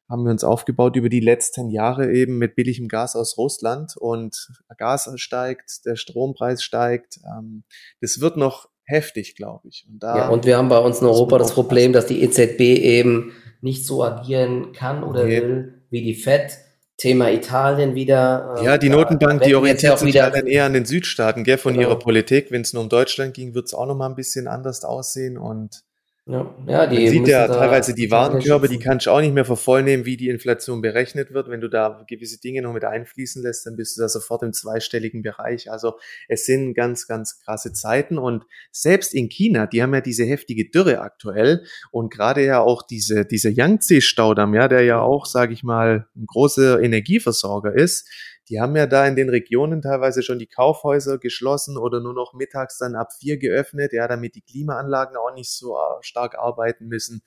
[0.10, 4.48] haben wir uns aufgebaut über die letzten Jahre eben mit billigem Gas aus Russland und
[4.78, 7.20] Gas steigt, der Strompreis steigt.
[7.26, 7.64] Ähm,
[8.00, 9.86] das wird noch heftig, glaube ich.
[9.90, 11.52] Und da Ja, und wir haben bei uns in Europa das.
[11.54, 15.42] Problem, dass die EZB eben nicht so agieren kann oder Nee.
[15.42, 16.58] will wie die FED.
[16.98, 18.56] Thema Italien wieder.
[18.60, 21.74] äh, Ja, die Notenbank, die orientiert sich ja dann eher an den Südstaaten, gell, von
[21.76, 21.88] Genau.
[21.90, 22.52] ihrer Politik.
[22.52, 25.84] Wenn es nur um Deutschland ging, wird es auch nochmal ein bisschen anders aussehen und
[26.30, 29.46] Ja, ja, die Man sieht ja teilweise die Warenkörbe, die kannst du auch nicht mehr
[29.46, 31.50] vervollnehmen, wie die Inflation berechnet wird.
[31.50, 34.52] Wenn du da gewisse Dinge noch mit einfließen lässt, dann bist du da sofort im
[34.52, 35.72] zweistelligen Bereich.
[35.72, 35.94] Also
[36.28, 38.18] es sind ganz, ganz krasse Zeiten.
[38.18, 42.82] Und selbst in China, die haben ja diese heftige Dürre aktuell und gerade ja auch
[42.82, 48.06] diese, dieser Yangtze-Staudamm, ja, der ja auch, sage ich mal, ein großer Energieversorger ist,
[48.50, 52.34] die haben ja da in den Regionen teilweise schon die Kaufhäuser geschlossen oder nur noch
[52.34, 56.88] mittags dann ab vier geöffnet, ja, damit die Klimaanlagen auch nicht so äh, stark arbeiten
[56.88, 57.22] müssen.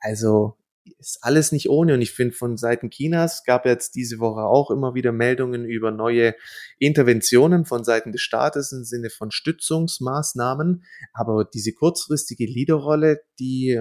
[0.00, 0.56] Also
[0.98, 1.94] ist alles nicht ohne.
[1.94, 5.90] Und ich finde, von Seiten Chinas gab jetzt diese Woche auch immer wieder Meldungen über
[5.90, 6.34] neue
[6.78, 10.84] Interventionen von Seiten des Staates im Sinne von Stützungsmaßnahmen.
[11.12, 13.80] Aber diese kurzfristige Leaderrolle, die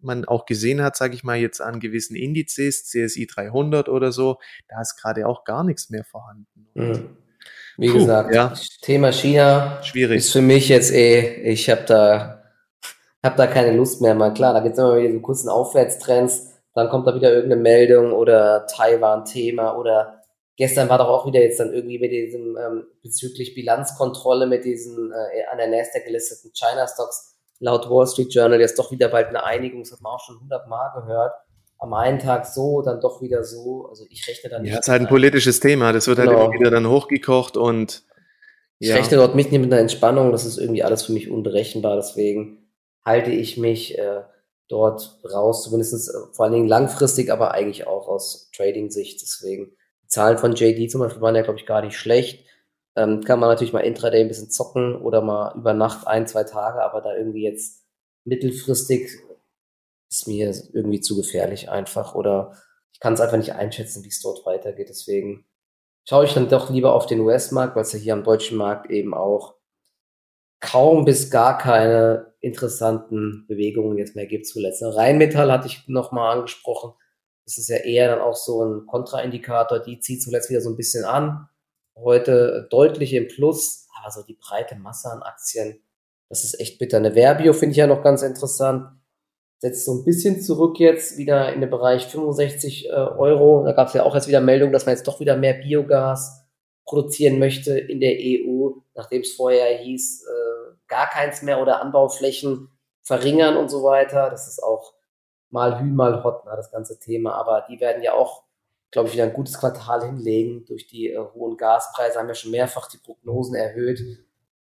[0.00, 4.38] man auch gesehen hat, sage ich mal jetzt an gewissen Indizes, CSI 300 oder so,
[4.68, 6.68] da ist gerade auch gar nichts mehr vorhanden.
[6.74, 7.16] Mhm.
[7.76, 8.52] Wie Puh, gesagt, ja.
[8.82, 10.30] Thema China ist Schwierig.
[10.30, 12.44] für mich jetzt eh, ich habe da,
[13.22, 14.14] hab da keine Lust mehr.
[14.14, 18.12] Mal klar, da gibt's immer wieder so kurzen Aufwärtstrends, dann kommt da wieder irgendeine Meldung
[18.12, 20.22] oder Taiwan-Thema oder
[20.56, 25.12] gestern war doch auch wieder jetzt dann irgendwie mit diesem ähm, bezüglich Bilanzkontrolle mit diesen
[25.12, 29.28] äh, an der Nasdaq gelisteten China Stocks laut Wall Street Journal jetzt doch wieder bald
[29.28, 31.32] eine Einigung, das hat man auch schon hundertmal gehört.
[31.78, 33.86] Am einen Tag so, dann doch wieder so.
[33.88, 34.72] Also ich rechne dann nicht.
[34.72, 35.92] Ja, ist halt ein politisches Thema.
[35.92, 36.44] Das wird halt Genau.
[36.46, 38.04] immer wieder dann hochgekocht und
[38.78, 38.96] Ich ja.
[38.96, 42.68] rechne dort nicht mit einer Entspannung, das ist irgendwie alles für mich unberechenbar, deswegen
[43.04, 44.22] halte ich mich äh,
[44.68, 49.20] dort raus, zumindest äh, vor allen Dingen langfristig, aber eigentlich auch aus Trading-Sicht.
[49.22, 52.44] Deswegen, die Zahlen von JD zum Beispiel waren ja, glaube ich, gar nicht schlecht.
[52.96, 56.44] Ähm, kann man natürlich mal intraday ein bisschen zocken oder mal über Nacht ein, zwei
[56.44, 57.84] Tage, aber da irgendwie jetzt
[58.24, 59.10] mittelfristig
[60.10, 62.56] ist mir irgendwie zu gefährlich einfach oder
[62.92, 64.88] ich kann es einfach nicht einschätzen, wie es dort weitergeht.
[64.88, 65.44] Deswegen
[66.08, 68.90] schaue ich dann doch lieber auf den US-Markt, weil es ja hier am deutschen Markt
[68.90, 69.56] eben auch
[70.60, 74.82] kaum bis gar keine interessanten Bewegungen jetzt mehr gibt zuletzt.
[74.82, 76.92] Rheinmetall hatte ich nochmal angesprochen.
[77.44, 79.80] Das ist ja eher dann auch so ein Kontraindikator.
[79.80, 81.48] Die zieht zuletzt wieder so ein bisschen an.
[81.96, 85.82] Heute deutlich im Plus, aber so die breite Masse an Aktien,
[86.28, 86.96] das ist echt bitter.
[86.96, 88.88] Eine Verbio finde ich ja noch ganz interessant.
[89.58, 93.64] Setzt so ein bisschen zurück jetzt wieder in den Bereich 65 äh, Euro.
[93.64, 96.44] Da gab es ja auch jetzt wieder Meldungen, dass man jetzt doch wieder mehr Biogas
[96.84, 102.70] produzieren möchte in der EU, nachdem es vorher hieß, äh, gar keins mehr oder Anbauflächen
[103.02, 104.30] verringern und so weiter.
[104.30, 104.94] Das ist auch
[105.50, 107.34] mal Hü, mal Hot, na, das ganze Thema.
[107.34, 108.43] Aber die werden ja auch,
[108.94, 110.64] glaube ich, wieder ein gutes Quartal hinlegen.
[110.66, 114.00] Durch die äh, hohen Gaspreise haben wir schon mehrfach die Prognosen erhöht.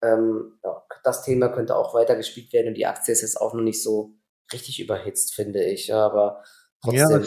[0.03, 3.61] Ähm, ja, das Thema könnte auch weitergespielt werden und die Aktie ist jetzt auch noch
[3.61, 4.14] nicht so
[4.51, 5.88] richtig überhitzt, finde ich.
[5.88, 6.42] Ja, aber
[6.90, 7.21] ja,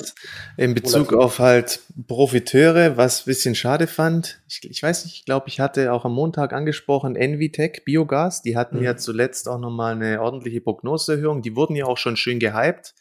[0.58, 5.26] in Bezug auf halt Profiteure, was ein bisschen schade fand, ich, ich weiß nicht, ich
[5.26, 8.84] glaube, ich hatte auch am Montag angesprochen, Envitech, Biogas, die hatten mhm.
[8.84, 12.96] ja zuletzt auch nochmal eine ordentliche Prognoseerhöhung, die wurden ja auch schon schön gehypt.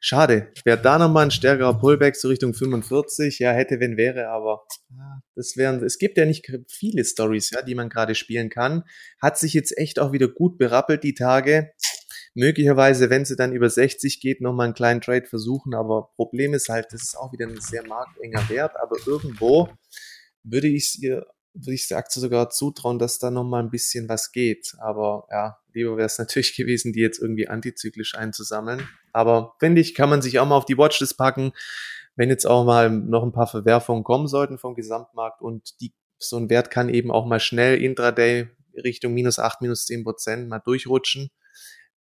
[0.00, 4.64] Schade, wäre da nochmal ein stärkerer Pullback so Richtung 45, ja, hätte, wenn wäre, aber
[5.34, 8.84] das wären, es gibt ja nicht viele Stories, ja, die man gerade spielen kann.
[9.20, 11.72] Hat sich jetzt echt auch wieder gut berappelt die Tage
[12.38, 15.74] möglicherweise, wenn sie dann über 60 geht, nochmal einen kleinen Trade versuchen.
[15.74, 18.76] Aber Problem ist halt, das ist auch wieder ein sehr marktenger Wert.
[18.80, 19.68] Aber irgendwo
[20.44, 24.08] würde ich es ihr, würde ich der Aktie sogar zutrauen, dass da nochmal ein bisschen
[24.08, 24.74] was geht.
[24.78, 28.88] Aber ja, lieber wäre es natürlich gewesen, die jetzt irgendwie antizyklisch einzusammeln.
[29.12, 31.52] Aber finde ich, kann man sich auch mal auf die Watchlist packen,
[32.16, 36.36] wenn jetzt auch mal noch ein paar Verwerfungen kommen sollten vom Gesamtmarkt und die, so
[36.36, 38.48] ein Wert kann eben auch mal schnell intraday
[38.84, 41.30] Richtung minus 8, minus 10 Prozent mal durchrutschen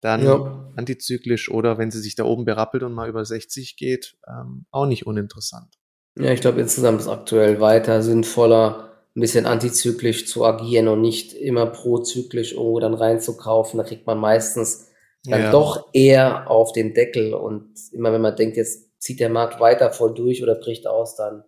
[0.04, 0.70] dann ja.
[0.76, 4.84] antizyklisch oder wenn sie sich da oben berappelt und mal über 60 geht, ähm, auch
[4.84, 5.78] nicht uninteressant.
[6.18, 11.34] Ja, ich glaube insgesamt ist aktuell weiter sinnvoller, ein bisschen antizyklisch zu agieren und nicht
[11.34, 13.78] immer prozyklisch irgendwo dann reinzukaufen.
[13.78, 14.88] Da kriegt man meistens
[15.24, 15.50] dann ja.
[15.50, 19.92] doch eher auf den Deckel und immer wenn man denkt, jetzt zieht der Markt weiter
[19.92, 21.44] voll durch oder bricht aus, dann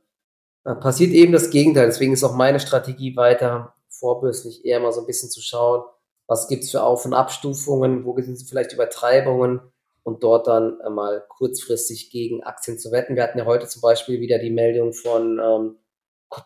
[0.81, 1.87] passiert eben das Gegenteil.
[1.87, 5.83] Deswegen ist auch meine Strategie weiter vorbörslich eher mal so ein bisschen zu schauen,
[6.27, 9.61] was gibt's für Auf- und Abstufungen, wo sind vielleicht Übertreibungen
[10.03, 13.17] und dort dann äh, mal kurzfristig gegen Aktien zu wetten.
[13.17, 15.77] Wir hatten ja heute zum Beispiel wieder die Meldung von ähm,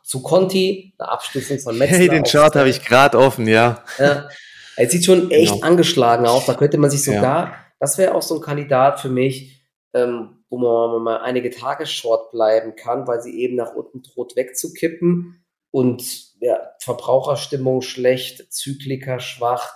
[0.03, 1.99] zu Conti, eine Abstufung von Metzler.
[1.99, 3.83] Hey, den Chart habe ich gerade offen, ja.
[3.99, 4.29] ja.
[4.77, 5.67] Er sieht schon echt genau.
[5.67, 6.47] angeschlagen aus.
[6.47, 7.55] Da könnte man sich sogar, ja.
[7.79, 12.31] das wäre auch so ein Kandidat für mich, ähm, wo man mal einige Tage short
[12.33, 16.03] bleiben kann, weil sie eben nach unten droht wegzukippen und
[16.41, 19.75] ja, Verbraucherstimmung schlecht, Zyklika schwach,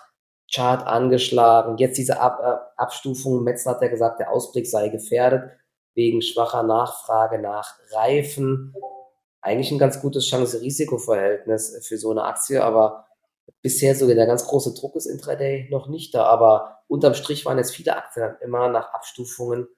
[0.52, 1.78] Chart angeschlagen.
[1.78, 3.44] Jetzt diese Ab äh, Abstufung.
[3.44, 5.50] Metzler hat ja gesagt, der Ausblick sei gefährdet
[5.94, 8.74] wegen schwacher Nachfrage nach Reifen.
[9.44, 13.06] Eigentlich ein ganz gutes Chance-Risiko-Verhältnis für so eine Aktie, aber
[13.60, 16.24] bisher sogar der ganz große Druck ist intraday noch nicht da.
[16.24, 19.68] Aber unterm Strich waren jetzt viele Aktien immer nach Abstufungen.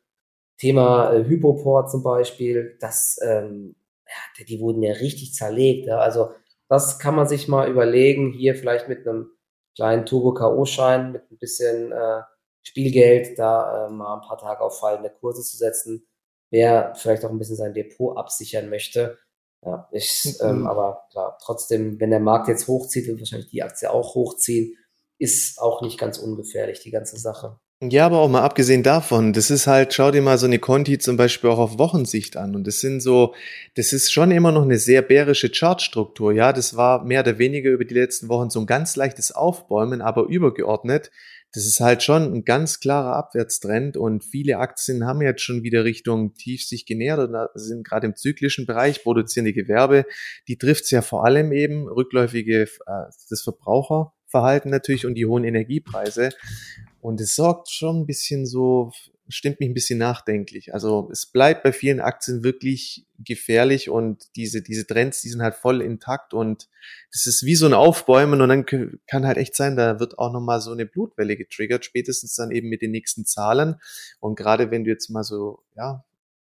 [0.59, 3.75] Thema äh, Hypoport zum Beispiel, das ähm,
[4.07, 5.89] ja, die wurden ja richtig zerlegt.
[5.89, 5.99] Ja.
[5.99, 6.31] Also
[6.69, 9.31] das kann man sich mal überlegen, hier vielleicht mit einem
[9.75, 12.23] kleinen Turbo-K.O.-Schein, mit ein bisschen äh,
[12.63, 16.07] Spielgeld, da äh, mal ein paar Tage auf fallende Kurse zu setzen,
[16.51, 19.19] wer vielleicht auch ein bisschen sein Depot absichern möchte.
[19.65, 20.67] Ja, ich, ähm, mhm.
[20.67, 24.77] aber klar, trotzdem, wenn der Markt jetzt hochzieht, wird wahrscheinlich die Aktie auch hochziehen,
[25.19, 27.59] ist auch nicht ganz ungefährlich, die ganze Sache.
[27.83, 30.97] Ja, aber auch mal abgesehen davon, das ist halt, schau dir mal so eine Conti
[30.97, 32.57] zum Beispiel auch auf Wochensicht an.
[32.57, 33.35] Und das sind so,
[33.75, 36.33] das ist schon immer noch eine sehr bärische Chartstruktur.
[36.33, 40.01] Ja, das war mehr oder weniger über die letzten Wochen so ein ganz leichtes Aufbäumen,
[40.01, 41.11] aber übergeordnet.
[41.53, 45.85] Das ist halt schon ein ganz klarer Abwärtstrend und viele Aktien haben jetzt schon wieder
[45.85, 50.05] Richtung tief sich genähert oder sind gerade im zyklischen Bereich, produzierende Gewerbe.
[50.49, 52.67] Die trifft's ja vor allem eben rückläufige, äh,
[53.31, 56.31] das Verbraucherverhalten natürlich und die hohen Energiepreise.
[57.01, 58.91] Und es sorgt schon ein bisschen so,
[59.29, 60.73] stimmt mich ein bisschen nachdenklich.
[60.75, 65.55] Also es bleibt bei vielen Aktien wirklich gefährlich und diese, diese Trends, die sind halt
[65.55, 66.69] voll intakt und
[67.13, 70.33] das ist wie so ein Aufbäumen und dann kann halt echt sein, da wird auch
[70.33, 73.77] nochmal so eine Blutwelle getriggert, spätestens dann eben mit den nächsten Zahlen.
[74.21, 76.05] Und gerade wenn du jetzt mal so, ja,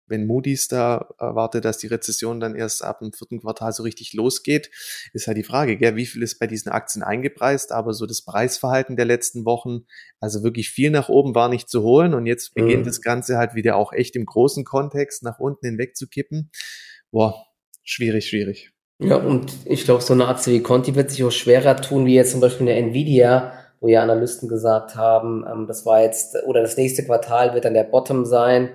[0.06, 4.12] wenn Moody's da erwartet, dass die Rezession dann erst ab dem vierten Quartal so richtig
[4.12, 4.70] losgeht,
[5.12, 8.22] ist halt die Frage, gell, wie viel ist bei diesen Aktien eingepreist, aber so das
[8.22, 9.86] Preisverhalten der letzten Wochen,
[10.20, 12.86] also wirklich viel nach oben war nicht zu holen und jetzt beginnt mhm.
[12.86, 16.50] das Ganze halt wieder auch echt im großen Kontext nach unten hinweg zu kippen.
[17.10, 17.46] Boah,
[17.82, 18.72] schwierig, schwierig.
[18.98, 22.14] Ja, und ich glaube, so eine Aktie wie Conti wird sich auch schwerer tun, wie
[22.14, 26.62] jetzt zum Beispiel eine Nvidia, wo ja Analysten gesagt haben, ähm, das war jetzt, oder
[26.62, 28.70] das nächste Quartal wird dann der Bottom sein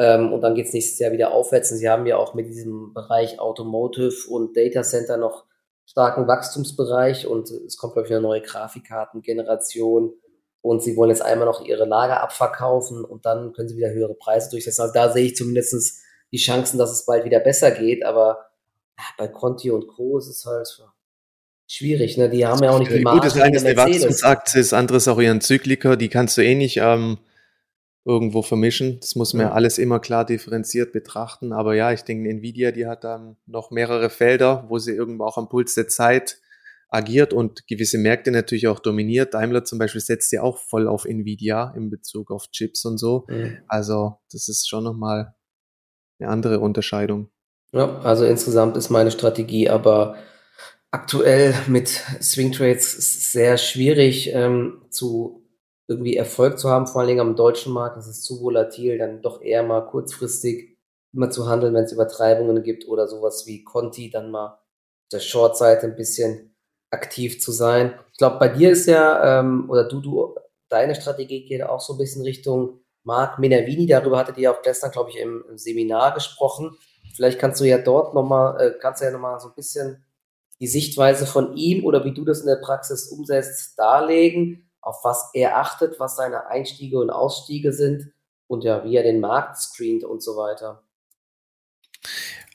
[0.00, 1.70] ähm, und dann geht es nächstes Jahr wieder aufwärts.
[1.70, 5.44] Und sie haben ja auch mit diesem Bereich Automotive und Data Center noch
[5.84, 10.14] starken Wachstumsbereich und es kommt, glaube ich, eine neue Grafikkartengeneration
[10.62, 14.14] und sie wollen jetzt einmal noch ihre Lager abverkaufen und dann können sie wieder höhere
[14.14, 14.82] Preise durchsetzen.
[14.82, 16.00] Also da sehe ich zumindest
[16.32, 18.46] die Chancen, dass es bald wieder besser geht, aber
[19.18, 20.16] bei Conti und Co.
[20.16, 20.68] ist es halt
[21.66, 22.30] schwierig, ne?
[22.30, 23.20] Die haben ja auch nicht die Marge.
[23.20, 26.42] Gut, das eine ist eine Wachstumsaktie, das andere ist auch ihren Zykliker, die kannst du
[26.42, 27.18] eh nicht ähm,
[28.10, 28.98] irgendwo vermischen.
[29.00, 31.52] Das muss man ja alles immer klar differenziert betrachten.
[31.52, 35.38] Aber ja, ich denke, Nvidia, die hat dann noch mehrere Felder, wo sie irgendwo auch
[35.38, 36.40] am Puls der Zeit
[36.88, 39.34] agiert und gewisse Märkte natürlich auch dominiert.
[39.34, 43.26] Daimler zum Beispiel setzt ja auch voll auf Nvidia in Bezug auf Chips und so.
[43.28, 43.58] Mhm.
[43.68, 45.34] Also das ist schon nochmal
[46.18, 47.30] eine andere Unterscheidung.
[47.72, 50.16] Ja, also insgesamt ist meine Strategie aber
[50.90, 51.88] aktuell mit
[52.20, 55.39] Swing Trades sehr schwierig ähm, zu
[55.90, 57.96] irgendwie Erfolg zu haben, vor allen Dingen am deutschen Markt.
[57.96, 60.78] Das ist zu volatil, dann doch eher mal kurzfristig
[61.12, 64.60] immer zu handeln, wenn es Übertreibungen gibt oder sowas wie Conti, dann mal
[65.12, 66.54] der Short-Seite ein bisschen
[66.90, 67.98] aktiv zu sein.
[68.12, 70.34] Ich glaube, bei dir ist ja, ähm, oder du, du,
[70.68, 73.86] deine Strategie geht auch so ein bisschen Richtung Marc Minervini.
[73.86, 76.76] Darüber hattet ihr auch gestern, glaube ich, im, im, Seminar gesprochen.
[77.16, 80.04] Vielleicht kannst du ja dort nochmal, äh, kannst du ja nochmal so ein bisschen
[80.60, 85.30] die Sichtweise von ihm oder wie du das in der Praxis umsetzt, darlegen, auf was
[85.34, 88.12] er achtet, was seine Einstiege und Ausstiege sind
[88.46, 90.82] und ja, wie er den Markt screent und so weiter.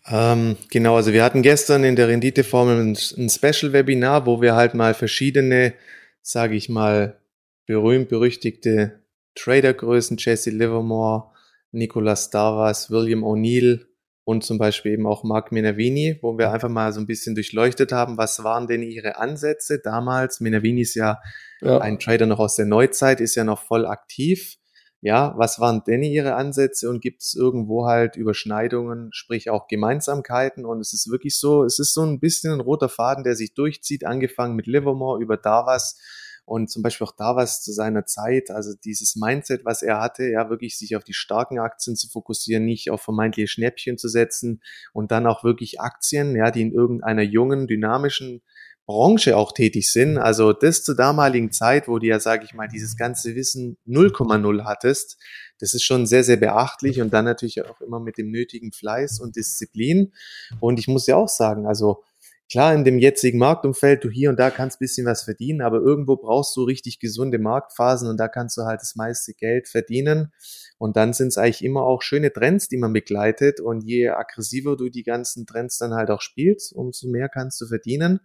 [0.07, 4.73] Ähm, genau, also wir hatten gestern in der Renditeformel ein, ein Special-Webinar, wo wir halt
[4.75, 5.73] mal verschiedene,
[6.21, 7.19] sage ich mal,
[7.65, 8.99] berühmt-berüchtigte
[9.33, 11.31] Tradergrößen, Jesse Livermore,
[11.71, 13.85] Nicolas Davas, William O'Neill
[14.25, 17.91] und zum Beispiel eben auch Mark Minervini, wo wir einfach mal so ein bisschen durchleuchtet
[17.91, 20.39] haben, was waren denn ihre Ansätze damals.
[20.39, 21.21] Minervini ist ja,
[21.61, 21.77] ja.
[21.77, 24.57] ein Trader noch aus der Neuzeit, ist ja noch voll aktiv.
[25.01, 30.65] Ja, was waren denn ihre Ansätze und gibt es irgendwo halt Überschneidungen, sprich auch Gemeinsamkeiten?
[30.65, 33.53] Und es ist wirklich so, es ist so ein bisschen ein roter Faden, der sich
[33.53, 35.99] durchzieht, angefangen mit Livermore über Davas
[36.45, 40.49] und zum Beispiel auch Davas zu seiner Zeit, also dieses Mindset, was er hatte, ja,
[40.49, 44.61] wirklich sich auf die starken Aktien zu fokussieren, nicht auf vermeintliche Schnäppchen zu setzen
[44.93, 48.41] und dann auch wirklich Aktien, ja, die in irgendeiner jungen, dynamischen
[48.85, 50.17] Branche auch tätig sind.
[50.17, 54.63] Also das zur damaligen Zeit, wo du ja, sage ich mal, dieses ganze Wissen 0,0
[54.63, 55.17] hattest,
[55.59, 59.19] das ist schon sehr, sehr beachtlich und dann natürlich auch immer mit dem nötigen Fleiß
[59.19, 60.13] und Disziplin.
[60.59, 62.03] Und ich muss ja auch sagen, also
[62.49, 66.15] klar, in dem jetzigen Marktumfeld, du hier und da kannst bisschen was verdienen, aber irgendwo
[66.15, 70.31] brauchst du richtig gesunde Marktphasen und da kannst du halt das meiste Geld verdienen.
[70.77, 73.59] Und dann sind es eigentlich immer auch schöne Trends, die man begleitet.
[73.59, 77.67] Und je aggressiver du die ganzen Trends dann halt auch spielst, umso mehr kannst du
[77.67, 78.19] verdienen.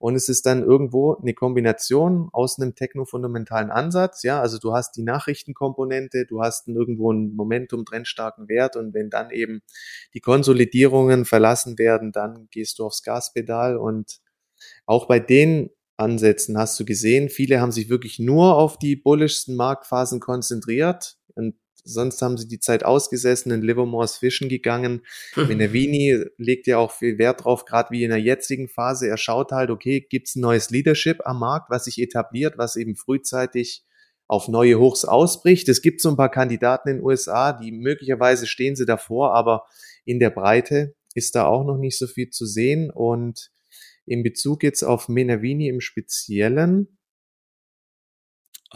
[0.00, 4.22] Und es ist dann irgendwo eine Kombination aus einem techno-fundamentalen Ansatz.
[4.22, 8.76] Ja, also du hast die Nachrichtenkomponente, du hast irgendwo einen Momentum, trendstarken Wert.
[8.76, 9.60] Und wenn dann eben
[10.14, 13.76] die Konsolidierungen verlassen werden, dann gehst du aufs Gaspedal.
[13.76, 14.20] Und
[14.86, 19.54] auch bei den Ansätzen hast du gesehen, viele haben sich wirklich nur auf die bullischsten
[19.54, 21.19] Marktphasen konzentriert.
[21.84, 25.02] Sonst haben sie die Zeit ausgesessen, in Livermores Fischen gegangen.
[25.34, 25.48] Hm.
[25.48, 29.08] Minervini legt ja auch viel Wert drauf, gerade wie in der jetzigen Phase.
[29.08, 32.96] Er schaut halt, okay, gibt's ein neues Leadership am Markt, was sich etabliert, was eben
[32.96, 33.84] frühzeitig
[34.26, 35.68] auf neue Hochs ausbricht.
[35.68, 39.64] Es gibt so ein paar Kandidaten in den USA, die möglicherweise stehen sie davor, aber
[40.04, 42.90] in der Breite ist da auch noch nicht so viel zu sehen.
[42.90, 43.50] Und
[44.06, 46.98] in Bezug jetzt auf Minervini im Speziellen,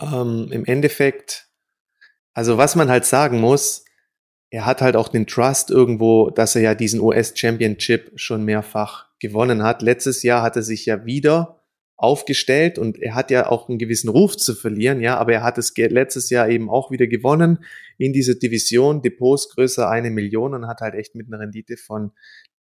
[0.00, 1.48] ähm, im Endeffekt
[2.34, 3.84] also was man halt sagen muss,
[4.50, 9.06] er hat halt auch den Trust irgendwo, dass er ja diesen US Championship schon mehrfach
[9.18, 9.82] gewonnen hat.
[9.82, 11.64] Letztes Jahr hat er sich ja wieder
[11.96, 15.58] aufgestellt und er hat ja auch einen gewissen Ruf zu verlieren, ja, aber er hat
[15.58, 17.64] es letztes Jahr eben auch wieder gewonnen
[17.98, 22.12] in dieser Division, Depots größer eine Million und hat halt echt mit einer Rendite von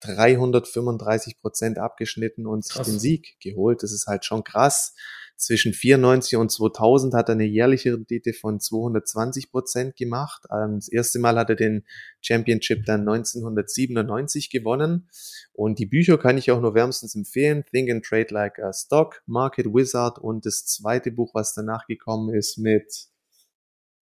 [0.01, 3.84] 335 Prozent abgeschnitten und sich den Sieg geholt.
[3.84, 4.95] Das ist halt schon krass
[5.36, 10.44] zwischen 94 und 2000 hat er eine jährliche Rendite von 220 Prozent gemacht.
[10.52, 11.84] Ähm, das erste Mal hat er den
[12.22, 15.10] Championship dann 1997 gewonnen.
[15.54, 17.63] Und die Bücher kann ich auch nur wärmstens empfehlen.
[17.72, 22.34] Think and Trade Like a Stock, Market Wizard und das zweite Buch, was danach gekommen
[22.34, 23.08] ist mit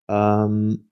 [0.10, 0.89] ähm,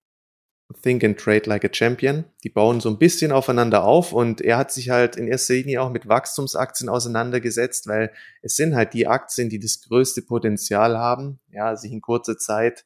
[0.82, 2.26] Think and Trade Like a Champion.
[2.44, 5.82] Die bauen so ein bisschen aufeinander auf und er hat sich halt in erster Linie
[5.82, 11.40] auch mit Wachstumsaktien auseinandergesetzt, weil es sind halt die Aktien, die das größte Potenzial haben,
[11.50, 12.86] ja, sich in kurzer Zeit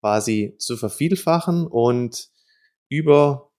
[0.00, 2.30] quasi zu vervielfachen und
[2.88, 3.50] über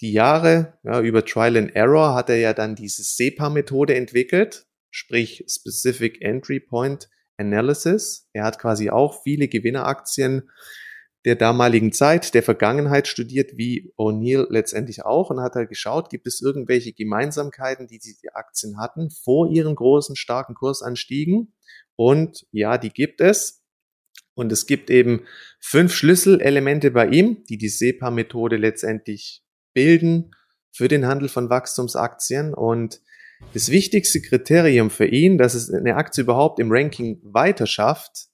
[0.00, 5.44] die Jahre, ja, über Trial and Error hat er ja dann diese SEPA-Methode entwickelt, sprich
[5.48, 8.28] Specific Entry Point Analysis.
[8.32, 10.50] Er hat quasi auch viele Gewinneraktien
[11.24, 16.26] der damaligen Zeit, der Vergangenheit studiert, wie O'Neill letztendlich auch und hat halt geschaut, gibt
[16.26, 21.54] es irgendwelche Gemeinsamkeiten, die die Aktien hatten vor ihren großen, starken Kursanstiegen.
[21.96, 23.64] Und ja, die gibt es.
[24.34, 25.26] Und es gibt eben
[25.58, 29.42] fünf Schlüsselelemente bei ihm, die die SEPA-Methode letztendlich
[29.74, 30.30] bilden
[30.70, 32.54] für den Handel von Wachstumsaktien.
[32.54, 33.00] Und
[33.52, 38.28] das wichtigste Kriterium für ihn, dass es eine Aktie überhaupt im Ranking weiter schafft,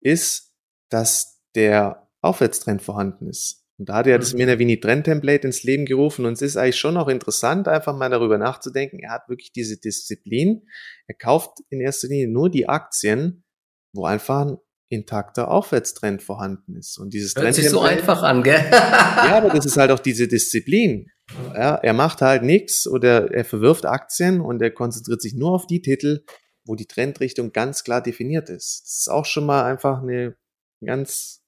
[0.00, 0.52] ist,
[0.88, 3.62] dass der Aufwärtstrend vorhanden ist.
[3.78, 4.38] Und da hat er das mhm.
[4.38, 8.10] Menavini Trend Template ins Leben gerufen und es ist eigentlich schon auch interessant, einfach mal
[8.10, 9.00] darüber nachzudenken.
[9.00, 10.62] Er hat wirklich diese Disziplin.
[11.06, 13.44] Er kauft in erster Linie nur die Aktien,
[13.92, 14.56] wo einfach ein
[14.88, 16.98] intakter Aufwärtstrend vorhanden ist.
[16.98, 18.62] Und dieses Hört sich so einfach an, gell?
[18.70, 21.06] ja, aber das ist halt auch diese Disziplin.
[21.54, 25.66] Ja, er macht halt nichts oder er verwirft Aktien und er konzentriert sich nur auf
[25.66, 26.24] die Titel,
[26.66, 28.82] wo die Trendrichtung ganz klar definiert ist.
[28.84, 30.36] Das ist auch schon mal einfach eine
[30.84, 31.41] ganz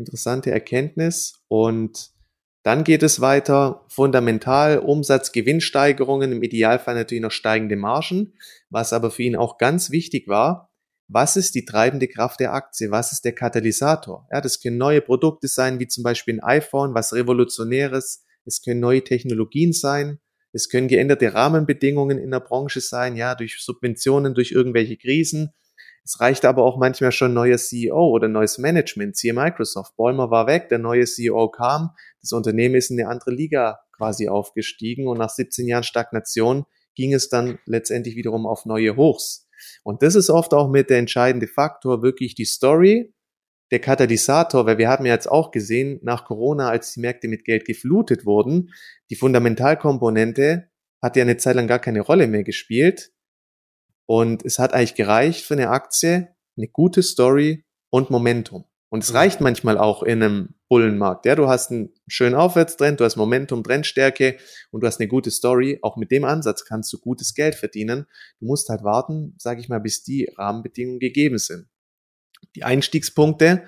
[0.00, 2.10] interessante Erkenntnis und
[2.62, 8.34] dann geht es weiter, fundamental Umsatz, Gewinnsteigerungen, im Idealfall natürlich noch steigende Margen,
[8.68, 10.70] was aber für ihn auch ganz wichtig war.
[11.08, 12.90] Was ist die treibende Kraft der Aktie?
[12.90, 14.28] Was ist der Katalysator?
[14.30, 18.24] Ja, das können neue Produkte sein, wie zum Beispiel ein iPhone, was revolutionäres.
[18.44, 20.20] Es können neue Technologien sein.
[20.52, 25.52] Es können geänderte Rahmenbedingungen in der Branche sein, ja, durch Subventionen, durch irgendwelche Krisen.
[26.04, 29.16] Es reicht aber auch manchmal schon neuer CEO oder neues Management.
[29.16, 29.96] Siehe Microsoft.
[29.96, 31.90] Bäumer war weg, der neue CEO kam.
[32.20, 37.14] Das Unternehmen ist in eine andere Liga quasi aufgestiegen und nach 17 Jahren Stagnation ging
[37.14, 39.46] es dann letztendlich wiederum auf neue Hochs.
[39.82, 43.14] Und das ist oft auch mit der entscheidende Faktor, wirklich die Story,
[43.70, 47.44] der Katalysator, weil wir haben ja jetzt auch gesehen, nach Corona, als die Märkte mit
[47.44, 48.72] Geld geflutet wurden,
[49.10, 50.70] die Fundamentalkomponente
[51.02, 53.12] hat ja eine Zeit lang gar keine Rolle mehr gespielt.
[54.10, 58.64] Und es hat eigentlich gereicht für eine Aktie, eine gute Story und Momentum.
[58.88, 61.26] Und es reicht manchmal auch in einem Bullenmarkt.
[61.26, 64.36] Ja, du hast einen schönen Aufwärtstrend, du hast Momentum, Trendstärke
[64.72, 65.78] und du hast eine gute Story.
[65.82, 68.08] Auch mit dem Ansatz kannst du gutes Geld verdienen.
[68.40, 71.68] Du musst halt warten, sage ich mal, bis die Rahmenbedingungen gegeben sind.
[72.56, 73.62] Die Einstiegspunkte,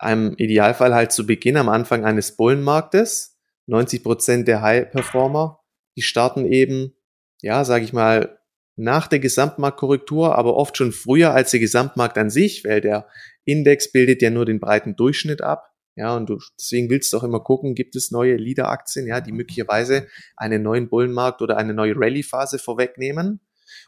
[0.00, 3.36] im Idealfall halt zu Beginn am Anfang eines Bullenmarktes.
[3.66, 5.60] 90 Prozent der High-Performer,
[5.98, 6.96] die starten eben,
[7.42, 8.35] ja, sage ich mal,
[8.76, 13.08] nach der Gesamtmarktkorrektur, aber oft schon früher als der Gesamtmarkt an sich, weil der
[13.44, 15.72] Index bildet ja nur den breiten Durchschnitt ab.
[15.96, 19.32] Ja, und du, deswegen willst du auch immer gucken, gibt es neue Leader-Aktien, ja, die
[19.32, 20.06] möglicherweise
[20.36, 23.40] einen neuen Bullenmarkt oder eine neue Rallye-Phase vorwegnehmen.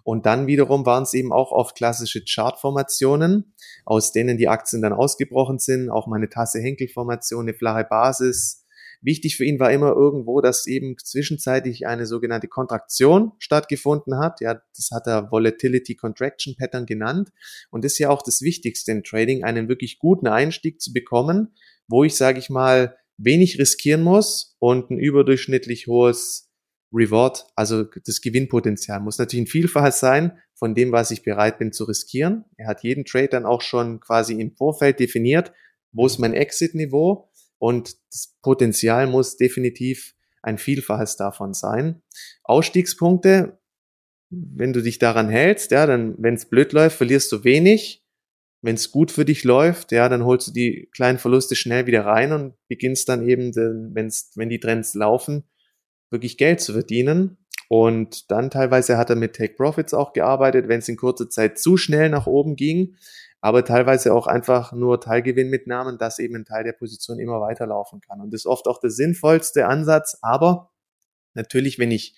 [0.05, 3.53] Und dann wiederum waren es eben auch oft klassische Chart-Formationen,
[3.84, 8.64] aus denen die Aktien dann ausgebrochen sind, auch mal eine Tasse-Henkel-Formation, eine flache Basis,
[9.01, 14.40] Wichtig für ihn war immer irgendwo, dass eben zwischenzeitlich eine sogenannte Kontraktion stattgefunden hat.
[14.40, 17.30] Ja, das hat er Volatility Contraction Pattern genannt.
[17.70, 21.55] Und das ist ja auch das Wichtigste im Trading, einen wirklich guten Einstieg zu bekommen,
[21.86, 26.49] wo ich, sage ich mal, wenig riskieren muss und ein überdurchschnittlich hohes
[26.92, 31.72] Reward, also das Gewinnpotenzial muss natürlich ein Vielfaches sein von dem, was ich bereit bin
[31.72, 32.44] zu riskieren.
[32.57, 35.53] Er hat jeden Trade dann auch schon quasi im Vorfeld definiert,
[35.92, 37.27] wo ist mein Exit-Niveau
[37.59, 42.02] und das Potenzial muss definitiv ein Vielfaches davon sein.
[42.44, 43.59] Ausstiegspunkte,
[44.30, 48.04] wenn du dich daran hältst, ja, dann, wenn es blöd läuft, verlierst du wenig.
[48.61, 52.04] Wenn es gut für dich läuft, ja, dann holst du die kleinen Verluste schnell wieder
[52.04, 53.54] rein und beginnst dann eben,
[53.94, 55.44] wenn's, wenn die Trends laufen,
[56.11, 57.38] wirklich Geld zu verdienen.
[57.68, 61.59] Und dann teilweise hat er mit Take Profits auch gearbeitet, wenn es in kurzer Zeit
[61.59, 62.96] zu schnell nach oben ging,
[63.41, 68.20] aber teilweise auch einfach nur Teilgewinnmitnahmen, dass eben ein Teil der Position immer weiterlaufen kann.
[68.20, 70.18] Und das ist oft auch der sinnvollste Ansatz.
[70.22, 70.70] Aber
[71.34, 72.16] natürlich, wenn ich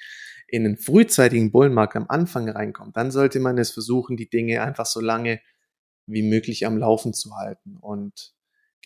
[0.49, 4.87] in einen frühzeitigen Bullenmarkt am Anfang reinkomme, dann sollte man es versuchen, die Dinge einfach
[4.87, 5.41] so lange
[6.07, 7.77] wie möglich am Laufen zu halten.
[7.77, 8.35] Und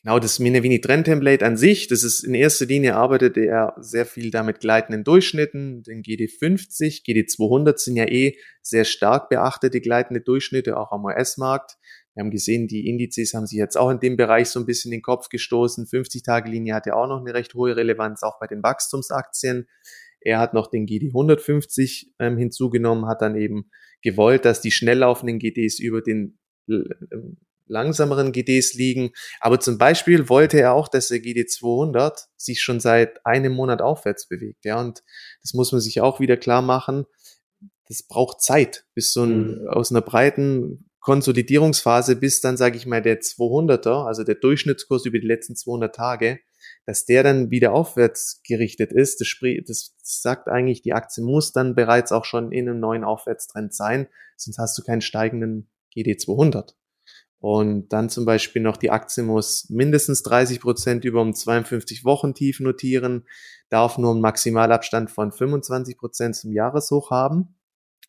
[0.03, 4.05] genau das Minavini Trend Template an sich, das ist in erster Linie arbeitet er sehr
[4.05, 10.77] viel damit gleitenden Durchschnitten, den GD50, GD200 sind ja eh sehr stark beachtete gleitende Durchschnitte,
[10.77, 11.77] auch am US-Markt.
[12.15, 14.93] Wir haben gesehen, die Indizes haben sich jetzt auch in dem Bereich so ein bisschen
[14.93, 15.87] in den Kopf gestoßen.
[15.87, 19.67] 50-Tage-Linie hat ja auch noch eine recht hohe Relevanz, auch bei den Wachstumsaktien.
[20.21, 23.71] Er hat noch den GD 150 ähm, hinzugenommen, hat dann eben
[24.03, 26.39] gewollt, dass die schnell laufenden GDs über den
[26.69, 29.11] ähm, langsameren GDs liegen.
[29.41, 33.83] Aber zum Beispiel wollte er auch, dass der GD 200 sich schon seit einem Monat
[33.83, 34.65] aufwärts bewegt.
[34.65, 35.03] Ja, und
[35.43, 37.07] das muss man sich auch wieder klar machen.
[37.89, 39.69] Das braucht Zeit, bis so ein, mhm.
[39.69, 45.19] aus einer breiten Konsolidierungsphase bis dann, sage ich mal, der 200er, also der Durchschnittskurs über
[45.19, 46.41] die letzten 200 Tage,
[46.87, 49.21] dass der dann wieder aufwärts gerichtet ist.
[49.21, 49.37] Das,
[49.67, 54.09] das sagt eigentlich, die Aktie muss dann bereits auch schon in einem neuen Aufwärtstrend sein,
[54.39, 56.75] sonst hast du keinen steigenden GD 200.
[57.39, 62.33] Und dann zum Beispiel noch die Aktie muss mindestens 30 Prozent über um 52 Wochen
[62.33, 63.27] tief notieren,
[63.69, 67.57] darf nur einen Maximalabstand von 25 Prozent zum Jahreshoch haben.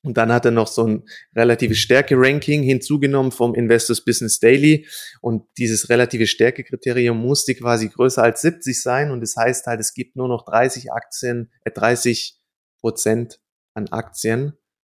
[0.05, 1.03] Und dann hat er noch so ein
[1.35, 4.87] relative Stärke-Ranking hinzugenommen vom Investors Business Daily.
[5.19, 9.11] Und dieses relative Stärke-Kriterium musste quasi größer als 70 sein.
[9.11, 12.39] Und das heißt halt, es gibt nur noch 30 Aktien, äh 30
[12.79, 13.41] Prozent
[13.73, 14.53] an Aktien,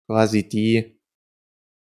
[0.08, 1.00] quasi die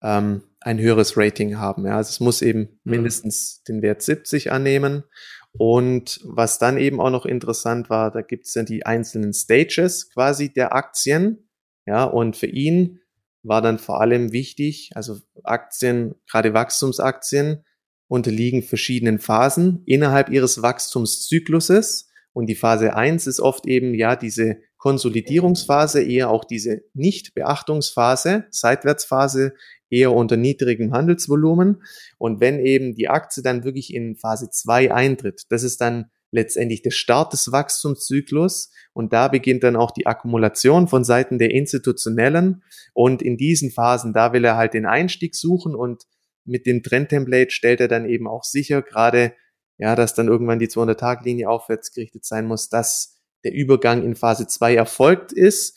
[0.02, 1.86] ähm, ein höheres Rating haben.
[1.86, 2.90] Ja, also es muss eben mhm.
[2.90, 5.04] mindestens den Wert 70 annehmen.
[5.52, 10.10] Und was dann eben auch noch interessant war, da gibt es dann die einzelnen Stages
[10.10, 11.48] quasi der Aktien.
[11.86, 13.00] Ja, und für ihn
[13.42, 17.64] war dann vor allem wichtig, also Aktien, gerade Wachstumsaktien,
[18.08, 22.10] unterliegen verschiedenen Phasen innerhalb ihres Wachstumszykluses.
[22.34, 29.54] Und die Phase eins ist oft eben ja diese Konsolidierungsphase, eher auch diese Nicht-Beachtungsphase, Seitwärtsphase,
[29.90, 31.82] eher unter niedrigem Handelsvolumen.
[32.18, 36.82] Und wenn eben die Aktie dann wirklich in Phase 2 eintritt, das ist dann letztendlich
[36.82, 38.72] der Start des Wachstumszyklus.
[38.92, 42.64] Und da beginnt dann auch die Akkumulation von Seiten der Institutionellen.
[42.92, 45.76] Und in diesen Phasen, da will er halt den Einstieg suchen.
[45.76, 46.02] Und
[46.44, 49.34] mit dem Trendtemplate stellt er dann eben auch sicher, gerade
[49.78, 54.46] ja, dass dann irgendwann die 200-Tag-Linie aufwärts gerichtet sein muss, dass der Übergang in Phase
[54.46, 55.76] 2 erfolgt ist.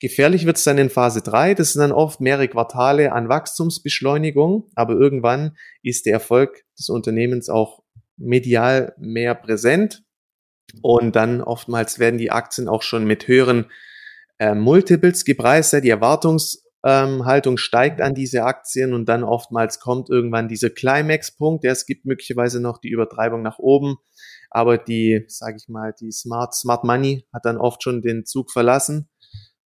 [0.00, 4.70] Gefährlich wird es dann in Phase 3, das sind dann oft mehrere Quartale an Wachstumsbeschleunigung,
[4.74, 7.82] aber irgendwann ist der Erfolg des Unternehmens auch
[8.18, 10.02] medial mehr präsent
[10.82, 13.66] und dann oftmals werden die Aktien auch schon mit höheren
[14.38, 15.72] äh, Multiples gepreist.
[15.72, 21.64] Die Erwartungshaltung ähm, steigt an diese Aktien und dann oftmals kommt irgendwann dieser Climax-Punkt.
[21.64, 23.96] Ja, es gibt möglicherweise noch die Übertreibung nach oben,
[24.50, 28.50] aber die, sage ich mal, die Smart Smart Money hat dann oft schon den Zug
[28.50, 29.08] verlassen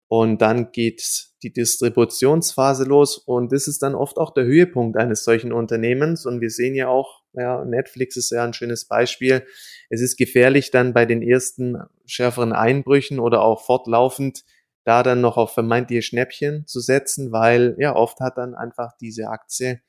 [0.09, 5.25] und dann geht die Distributionsphase los und das ist dann oft auch der Höhepunkt eines
[5.25, 6.27] solchen Unternehmens.
[6.27, 9.47] Und wir sehen ja auch, ja, Netflix ist ja ein schönes Beispiel.
[9.91, 14.45] Es ist gefährlich dann bei den ersten schärferen Einbrüchen oder auch fortlaufend
[14.85, 19.29] da dann noch auf vermeintliche Schnäppchen zu setzen, weil ja oft hat dann einfach diese
[19.29, 19.81] Aktie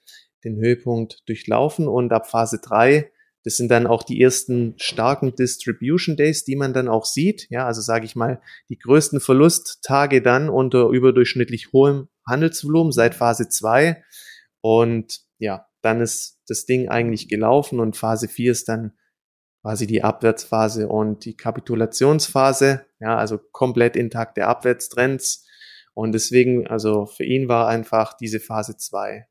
[0.43, 3.11] den Höhepunkt durchlaufen und ab Phase drei
[3.43, 7.47] das sind dann auch die ersten starken Distribution Days, die man dann auch sieht.
[7.49, 13.49] Ja, also sage ich mal, die größten Verlusttage dann unter überdurchschnittlich hohem Handelsvolumen seit Phase
[13.49, 14.01] 2.
[14.61, 18.93] Und ja, dann ist das Ding eigentlich gelaufen und Phase 4 ist dann
[19.61, 22.85] quasi die Abwärtsphase und die Kapitulationsphase.
[22.99, 25.47] Ja, also komplett intakte Abwärtstrends.
[25.93, 29.27] Und deswegen, also für ihn war einfach diese Phase 2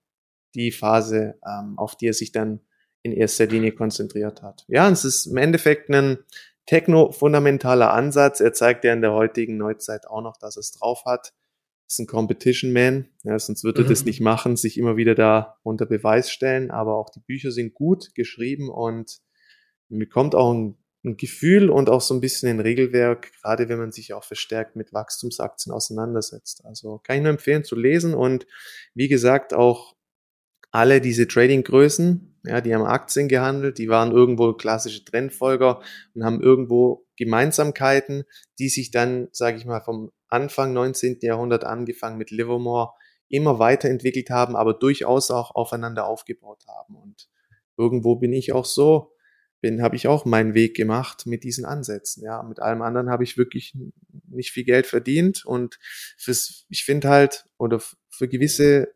[0.55, 2.61] die Phase, ähm, auf die er sich dann
[3.03, 4.65] in erster Linie konzentriert hat.
[4.69, 6.19] Ja, es ist im Endeffekt ein
[6.67, 8.41] techno-fundamentaler Ansatz.
[8.41, 11.33] Er zeigt ja in der heutigen Neuzeit auch noch, dass es drauf hat.
[11.89, 13.91] Ist ein Competition Man, ja, sonst würde er mhm.
[13.91, 16.71] das nicht machen, sich immer wieder da unter Beweis stellen.
[16.71, 19.21] Aber auch die Bücher sind gut geschrieben und
[19.89, 23.79] man bekommt auch ein, ein Gefühl und auch so ein bisschen ein Regelwerk, gerade wenn
[23.79, 26.65] man sich auch verstärkt mit Wachstumsaktien auseinandersetzt.
[26.65, 28.47] Also kann ich nur empfehlen zu lesen und
[28.95, 29.95] wie gesagt auch
[30.71, 35.81] alle diese Trading-Größen, ja, die haben Aktien gehandelt, die waren irgendwo klassische Trendfolger
[36.15, 38.25] und haben irgendwo Gemeinsamkeiten,
[38.59, 41.19] die sich dann, sage ich mal, vom Anfang 19.
[41.23, 42.93] Jahrhundert angefangen mit Livermore
[43.29, 46.97] immer weiterentwickelt haben, aber durchaus auch aufeinander aufgebaut haben.
[46.97, 47.29] Und
[47.77, 49.13] irgendwo bin ich auch so,
[49.61, 52.25] bin, habe ich auch meinen Weg gemacht mit diesen Ansätzen.
[52.25, 53.77] Ja, mit allem anderen habe ich wirklich
[54.29, 55.79] nicht viel Geld verdient und
[56.19, 58.93] fürs, ich finde halt, oder für gewisse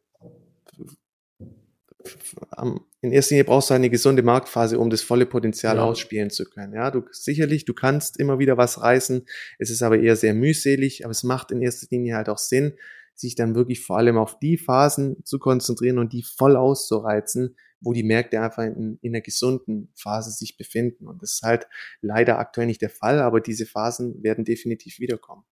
[3.06, 5.82] in erster Linie brauchst du eine gesunde Marktphase, um das volle Potenzial ja.
[5.82, 6.74] ausspielen zu können.
[6.74, 9.24] Ja, du sicherlich, du kannst immer wieder was reißen.
[9.58, 12.74] Es ist aber eher sehr mühselig, aber es macht in erster Linie halt auch Sinn,
[13.14, 17.92] sich dann wirklich vor allem auf die Phasen zu konzentrieren und die voll auszureizen, wo
[17.92, 21.06] die Märkte einfach in, in einer gesunden Phase sich befinden.
[21.06, 21.66] Und das ist halt
[22.00, 25.44] leider aktuell nicht der Fall, aber diese Phasen werden definitiv wiederkommen.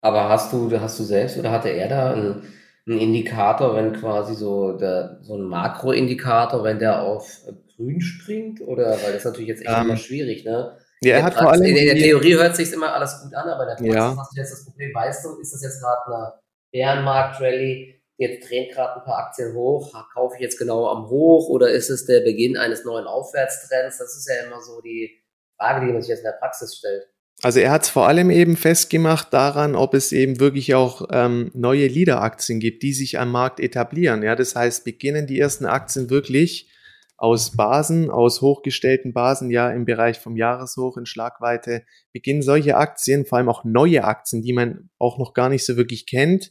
[0.00, 2.42] Aber hast du, hast du selbst oder hatte er da ein
[2.86, 7.42] ein Indikator, wenn quasi so der, so ein Makroindikator, wenn der auf
[7.76, 8.60] grün springt?
[8.60, 10.76] Oder weil das ist natürlich jetzt echt um, immer ähm, schwierig, ne?
[11.02, 11.62] Ja, er hat vor allem.
[11.62, 14.16] In, in der Theorie hört sich immer alles gut an, aber in der Praxis ja.
[14.16, 16.32] hast du jetzt das Problem, weißt du, ist das jetzt gerade eine
[16.72, 18.00] Bärenmarkt-Rallye?
[18.18, 21.90] Jetzt drehen gerade ein paar Aktien hoch, kaufe ich jetzt genau am Hoch oder ist
[21.90, 23.98] es der Beginn eines neuen Aufwärtstrends?
[23.98, 25.10] Das ist ja immer so die
[25.58, 27.11] Frage, die man sich jetzt in der Praxis stellt.
[27.40, 31.50] Also er hat es vor allem eben festgemacht daran, ob es eben wirklich auch ähm,
[31.54, 34.22] neue Leader-Aktien gibt, die sich am Markt etablieren.
[34.22, 36.70] Ja, das heißt, beginnen die ersten Aktien wirklich
[37.16, 43.24] aus Basen, aus hochgestellten Basen, ja im Bereich vom Jahreshoch in Schlagweite, beginnen solche Aktien,
[43.24, 46.50] vor allem auch neue Aktien, die man auch noch gar nicht so wirklich kennt,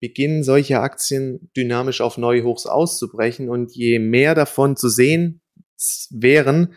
[0.00, 3.48] beginnen solche Aktien dynamisch auf neue Hochs auszubrechen.
[3.48, 5.40] Und je mehr davon zu sehen
[6.10, 6.74] wären,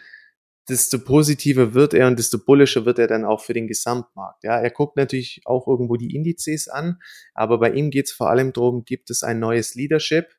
[0.69, 4.43] desto positiver wird er und desto bullischer wird er dann auch für den Gesamtmarkt.
[4.43, 6.99] Ja, er guckt natürlich auch irgendwo die Indizes an,
[7.33, 10.35] aber bei ihm geht es vor allem darum, gibt es ein neues Leadership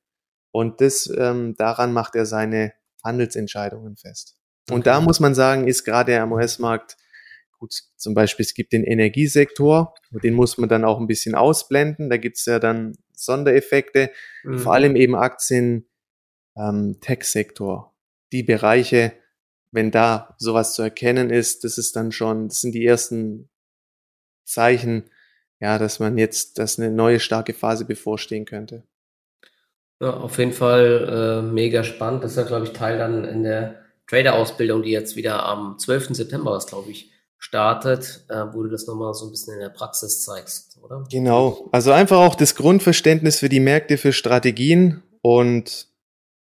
[0.51, 2.73] und das ähm, daran macht er seine
[3.05, 4.37] Handelsentscheidungen fest.
[4.69, 4.75] Okay.
[4.75, 6.97] Und da muss man sagen, ist gerade der US-Markt
[7.59, 12.09] gut, zum Beispiel es gibt den Energiesektor, den muss man dann auch ein bisschen ausblenden.
[12.09, 14.11] Da gibt es ja dann Sondereffekte,
[14.45, 14.59] mhm.
[14.59, 15.89] vor allem eben Aktien,
[16.57, 17.95] ähm, Tech-Sektor,
[18.33, 19.13] die Bereiche,
[19.71, 23.49] wenn da sowas zu erkennen ist, das ist dann schon, das sind die ersten
[24.45, 25.11] Zeichen,
[25.61, 28.85] ja, dass man jetzt, dass eine neue starke Phase bevorstehen könnte.
[30.01, 32.23] Ja, auf jeden Fall äh, mega spannend.
[32.23, 36.15] Das ist ja, glaube ich, Teil dann in der Trader-Ausbildung, die jetzt wieder am 12.
[36.15, 39.69] September ist, glaube ich, startet, äh, wo du das nochmal so ein bisschen in der
[39.69, 41.05] Praxis zeigst, oder?
[41.11, 41.69] Genau.
[41.73, 45.89] Also einfach auch das Grundverständnis für die Märkte, für Strategien und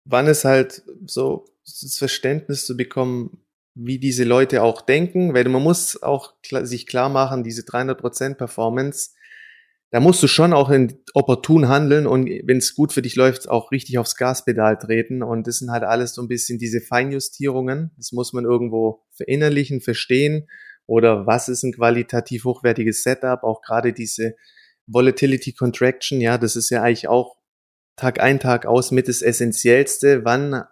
[0.06, 5.62] wann es halt so das Verständnis zu bekommen, wie diese Leute auch denken, weil man
[5.62, 9.12] muss auch sich klar machen, diese 300% Performance,
[9.92, 13.50] da musst du schon auch in opportun handeln und wenn es gut für dich läuft,
[13.50, 17.92] auch richtig aufs Gaspedal treten und das sind halt alles so ein bisschen diese Feinjustierungen,
[17.98, 20.48] das muss man irgendwo verinnerlichen, verstehen
[20.86, 24.36] oder was ist ein qualitativ hochwertiges Setup, auch gerade diese
[24.88, 27.38] Volatility Contraction, ja, das ist ja eigentlich auch
[27.96, 30.26] Tag ein, Tag aus mit das Essentiellste.
[30.26, 30.66] Wann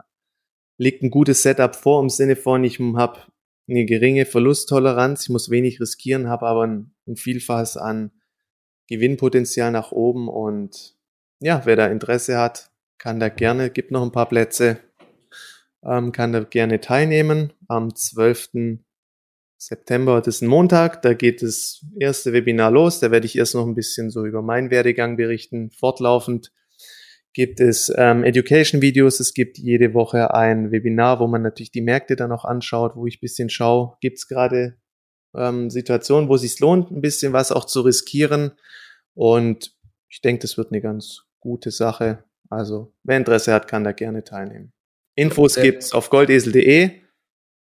[0.77, 3.19] liegt ein gutes Setup vor im Sinne von, ich habe
[3.69, 8.11] eine geringe Verlusttoleranz, ich muss wenig riskieren, habe aber ein, ein Vielfaches an
[8.87, 10.95] Gewinnpotenzial nach oben und
[11.39, 14.79] ja, wer da Interesse hat, kann da gerne, gibt noch ein paar Plätze,
[15.83, 17.53] ähm, kann da gerne teilnehmen.
[17.67, 18.79] Am 12.
[19.57, 22.99] September, das ist ein Montag, da geht das erste Webinar los.
[22.99, 26.51] Da werde ich erst noch ein bisschen so über meinen Werdegang berichten, fortlaufend
[27.33, 32.15] gibt es ähm, Education-Videos, es gibt jede Woche ein Webinar, wo man natürlich die Märkte
[32.15, 34.77] dann auch anschaut, wo ich bisschen schaue, gibt es gerade
[35.35, 38.51] ähm, Situationen, wo es sich lohnt, ein bisschen was auch zu riskieren.
[39.15, 39.75] Und
[40.09, 42.23] ich denke, das wird eine ganz gute Sache.
[42.49, 44.71] Also, wer Interesse hat, kann da gerne teilnehmen.
[45.15, 46.91] Infos gibt es auf goldesel.de.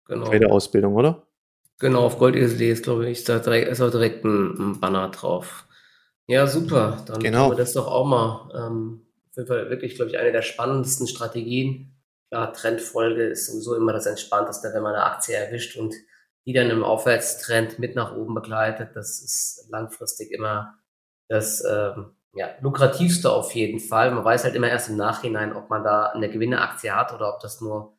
[0.08, 0.30] Genau.
[0.30, 1.28] Bei der Ausbildung, oder?
[1.80, 5.68] Genau, auf goldesel.de ist, glaube ich, da direkt, ist auch direkt ein, ein, Banner drauf.
[6.28, 7.04] Ja, super.
[7.06, 7.48] Dann genau.
[7.48, 9.02] können wir das doch auch mal ähm,
[9.40, 11.96] jeden Fall wirklich, glaube ich, eine der spannendsten Strategien.
[12.30, 15.96] Klar, Trendfolge ist sowieso immer das Entspannteste, wenn man eine Aktie erwischt und
[16.46, 18.96] die dann im Aufwärtstrend mit nach oben begleitet.
[18.96, 20.76] Das ist langfristig immer
[21.28, 24.12] das ähm, ja, lukrativste auf jeden Fall.
[24.12, 27.40] Man weiß halt immer erst im Nachhinein, ob man da eine Gewinneaktie hat oder ob
[27.40, 27.98] das nur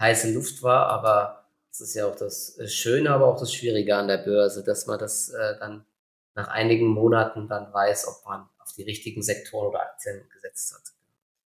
[0.00, 0.86] heiße Luft war.
[0.86, 4.86] Aber das ist ja auch das Schöne, aber auch das Schwierige an der Börse, dass
[4.86, 5.84] man das äh, dann
[6.34, 10.92] nach einigen Monaten dann weiß, ob man auf die richtigen Sektoren oder Aktien gesetzt hat.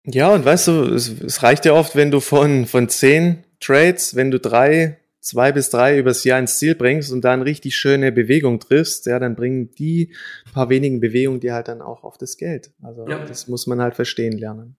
[0.06, 4.16] Ja, und weißt du, es, es reicht ja oft, wenn du von, von zehn Trades,
[4.16, 8.12] wenn du drei, zwei bis drei übers Jahr ins Ziel bringst und dann richtig schöne
[8.12, 10.14] Bewegung triffst, ja, dann bringen die
[10.54, 12.72] paar wenigen Bewegungen dir halt dann auch auf das Geld.
[12.82, 13.20] Also ja.
[13.26, 14.76] das muss man halt verstehen lernen.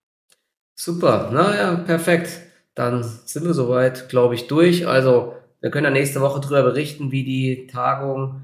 [0.75, 2.41] Super, naja, perfekt.
[2.75, 4.87] Dann sind wir soweit, glaube ich, durch.
[4.87, 8.44] Also wir können ja nächste Woche darüber berichten, wie die Tagung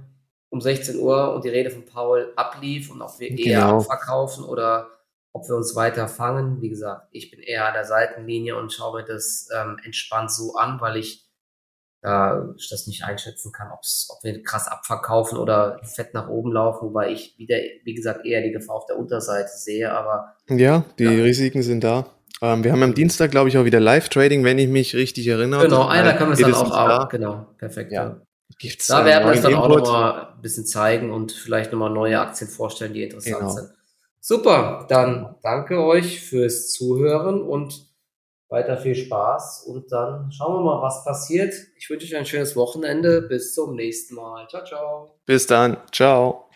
[0.50, 3.80] um 16 Uhr und die Rede von Paul ablief und ob wir eher genau.
[3.80, 4.88] verkaufen oder
[5.32, 6.60] ob wir uns weiter fangen.
[6.60, 10.54] Wie gesagt, ich bin eher an der Seitenlinie und schaue mir das ähm, entspannt so
[10.54, 11.30] an, weil ich
[12.02, 16.52] da ich das nicht einschätzen kann, ob's, ob wir krass abverkaufen oder fett nach oben
[16.52, 20.34] laufen, wobei ich wieder, wie gesagt, eher die Gefahr auf der Unterseite sehe, aber.
[20.48, 21.10] Ja, die ja.
[21.10, 22.06] Risiken sind da.
[22.40, 25.64] Ähm, wir haben am Dienstag, glaube ich, auch wieder Live-Trading, wenn ich mich richtig erinnere.
[25.64, 27.92] Genau, einer können wir es dann auch, auch genau, perfekt.
[27.92, 28.04] Ja.
[28.04, 28.20] ja.
[28.60, 29.70] Gibt's da werden wir es dann Input?
[29.70, 33.50] auch nochmal ein bisschen zeigen und vielleicht nochmal neue Aktien vorstellen, die interessant genau.
[33.50, 33.70] sind.
[34.20, 37.86] Super, dann danke euch fürs Zuhören und
[38.50, 41.54] weiter viel Spaß und dann schauen wir mal, was passiert.
[41.76, 43.22] Ich wünsche euch ein schönes Wochenende.
[43.22, 44.46] Bis zum nächsten Mal.
[44.48, 45.20] Ciao, ciao.
[45.24, 45.78] Bis dann.
[45.90, 46.49] Ciao.